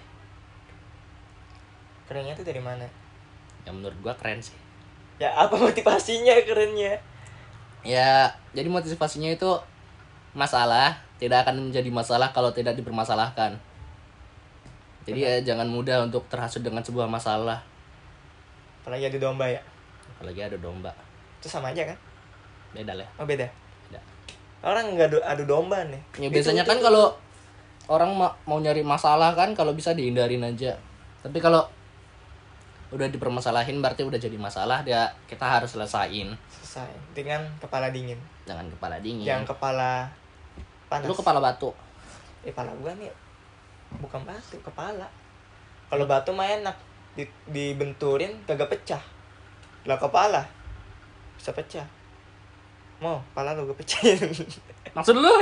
Kerennya 2.09 2.35
tuh 2.37 2.45
dari 2.45 2.61
mana? 2.61 2.85
yang 3.63 3.79
menurut 3.79 3.95
gua 4.03 4.15
keren 4.19 4.43
sih 4.43 4.59
Ya 5.23 5.31
apa 5.39 5.55
motivasinya 5.55 6.35
kerennya? 6.43 6.99
ya 7.83 8.31
jadi 8.55 8.69
motivasinya 8.71 9.31
itu 9.35 9.51
masalah 10.35 10.95
tidak 11.19 11.47
akan 11.47 11.71
menjadi 11.71 11.91
masalah 11.91 12.31
kalau 12.31 12.51
tidak 12.55 12.79
dipermasalahkan 12.79 13.59
jadi 15.03 15.19
ya 15.19 15.33
jangan 15.55 15.67
mudah 15.67 16.07
untuk 16.07 16.23
terhasut 16.31 16.63
dengan 16.63 16.83
sebuah 16.83 17.11
masalah 17.11 17.59
Apalagi 18.83 19.07
adu 19.11 19.19
domba 19.23 19.47
ya. 19.47 19.63
apalagi 20.19 20.41
ada 20.43 20.59
domba 20.59 20.91
Itu 21.39 21.47
sama 21.51 21.71
aja 21.75 21.87
kan? 21.87 21.99
beda 22.75 22.95
lah 22.97 23.09
Oh 23.19 23.27
beda. 23.27 23.47
Orang 24.63 24.95
nggak 24.95 25.11
adu, 25.11 25.19
adu 25.23 25.45
domba 25.45 25.83
nih. 25.91 25.99
Ya 26.23 26.31
Itu- 26.31 26.35
biasanya 26.39 26.63
itu- 26.63 26.71
kan 26.71 26.79
kalau 26.79 27.11
orang 27.91 28.15
ma- 28.15 28.37
mau 28.47 28.63
nyari 28.63 28.87
masalah 28.87 29.35
kan 29.35 29.53
kalau 29.59 29.75
bisa 29.75 29.91
dihindarin 29.93 30.43
aja. 30.47 30.79
Tapi 31.23 31.39
kalau 31.43 31.67
udah 32.93 33.09
dipermasalahin 33.09 33.81
berarti 33.81 34.05
udah 34.05 34.21
jadi 34.21 34.37
masalah 34.37 34.85
dia 34.85 35.09
kita 35.25 35.49
harus 35.49 35.73
selesain 35.73 36.29
selesai 36.53 36.93
dengan 37.17 37.41
kepala 37.57 37.89
dingin. 37.89 38.21
jangan 38.45 38.69
kepala 38.69 39.01
dingin. 39.01 39.25
Yang 39.25 39.49
kepala 39.49 40.05
panas. 40.93 41.09
Lu 41.09 41.17
kepala 41.17 41.41
batu. 41.41 41.73
Eh, 42.45 42.53
kepala 42.53 42.69
gua 42.77 42.93
nih 43.01 43.09
bukan 43.97 44.21
batu, 44.29 44.61
kepala. 44.61 45.09
Kalau 45.89 46.05
batu 46.05 46.37
mah 46.37 46.45
enak 46.45 46.77
di, 47.17 47.25
dibenturin 47.49 48.37
kagak 48.45 48.69
pecah. 48.69 49.01
Lah 49.89 49.97
kepala 49.97 50.45
bisa 51.41 51.57
pecah. 51.57 51.87
Mau, 53.03 53.19
kepala 53.35 53.59
lu 53.59 53.67
gue 53.67 53.75
pecahin. 53.75 54.15
Maksud 54.97 55.19
lu? 55.19 55.33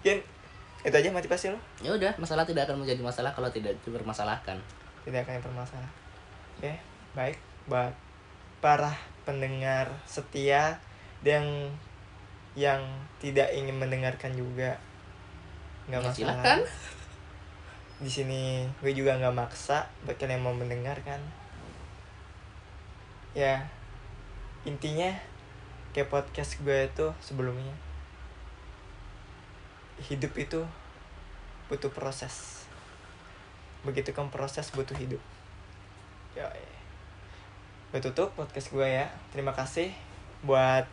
Mungkin 0.00 0.18
itu 0.86 0.94
aja 0.94 1.10
motivasi 1.10 1.50
lu. 1.50 1.58
ya 1.82 1.90
udah, 1.92 2.14
masalah 2.16 2.46
tidak 2.46 2.64
akan 2.64 2.80
menjadi 2.80 3.02
masalah 3.02 3.34
kalau 3.34 3.50
tidak 3.50 3.74
dipermasalahkan. 3.82 4.54
tidak 5.04 5.20
akan 5.26 5.42
bermasalah. 5.42 5.90
Oke, 6.58 6.72
baik 7.12 7.36
buat 7.66 7.90
para 8.62 8.94
pendengar 9.26 9.90
setia 10.06 10.78
yang 11.22 11.44
yang 12.54 12.80
tidak 13.18 13.50
ingin 13.52 13.76
mendengarkan 13.76 14.30
juga 14.32 14.78
nggak 15.90 16.00
Ya, 16.00 16.06
masalah. 16.06 16.14
silakan. 16.14 16.58
Di 18.00 18.10
sini 18.10 18.42
gue 18.80 18.92
juga 18.94 19.18
nggak 19.18 19.34
maksa 19.34 19.86
buat 20.06 20.14
kalian 20.16 20.38
yang 20.38 20.44
mau 20.46 20.54
mendengarkan. 20.54 21.18
Ya 23.34 23.60
intinya 24.66 25.14
kayak 25.94 26.10
podcast 26.10 26.58
gue 26.60 26.90
itu 26.90 27.06
sebelumnya 27.22 27.72
hidup 30.10 30.34
itu 30.36 30.60
butuh 31.70 31.88
proses. 31.94 32.66
Begitu 33.86 34.10
kan 34.12 34.28
proses 34.28 34.68
butuh 34.74 34.98
hidup. 34.98 35.22
Ya 36.34 36.50
gue 37.94 38.00
tutup 38.02 38.34
podcast 38.34 38.74
gue 38.74 38.84
ya. 38.84 39.06
Terima 39.30 39.54
kasih 39.54 39.94
buat 40.44 40.84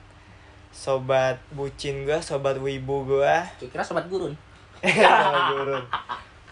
sobat 0.71 1.41
bucin 1.51 2.05
gue 2.05 2.21
sobat 2.21 2.61
wibu 2.61 3.03
gue. 3.03 3.35
Kira 3.73 3.83
sobat 3.83 4.05
gurun. 4.07 4.37
Sobat 4.83 5.43
gurun. 5.55 5.83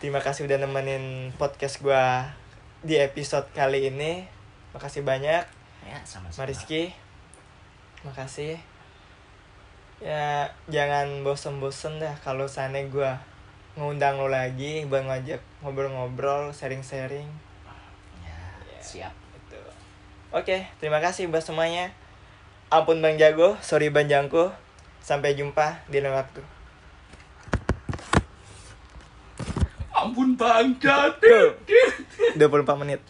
terima 0.01 0.17
kasih 0.17 0.49
udah 0.49 0.57
nemenin 0.57 1.29
podcast 1.37 1.77
gue 1.77 2.05
di 2.81 2.97
episode 2.97 3.45
kali 3.53 3.93
ini. 3.93 4.25
Makasih 4.73 5.05
banyak. 5.05 5.45
Ya, 5.85 5.97
sama-sama. 6.07 6.47
Mariski 6.47 7.10
makasih 8.01 8.57
ya 10.01 10.49
jangan 10.65 11.21
bosen-bosen 11.21 12.01
dah 12.01 12.17
kalau 12.25 12.49
sana 12.49 12.81
gue 12.81 13.11
ngundang 13.77 14.17
lo 14.17 14.27
lagi 14.27 14.83
buat 14.89 15.05
ngajak 15.05 15.39
ngobrol-ngobrol 15.61 16.49
sharing-sharing 16.51 17.29
Ya, 18.21 18.37
siap. 18.81 19.13
Gitu. 19.13 19.61
Oke, 20.33 20.65
terima 20.79 20.99
kasih 21.03 21.29
buat 21.29 21.43
semuanya. 21.43 21.93
Ampun 22.71 23.03
Bang 23.03 23.19
Jago, 23.19 23.59
sorry 23.59 23.91
Bang 23.91 24.07
Jangko. 24.07 24.51
Sampai 25.03 25.35
jumpa 25.35 25.83
di 25.91 25.99
lain 25.99 26.13
waktu. 26.15 26.39
Ampun 29.91 30.39
Bangcat. 30.39 31.19
Tuh. 31.19 31.51
24 32.39 32.81
menit. 32.81 33.01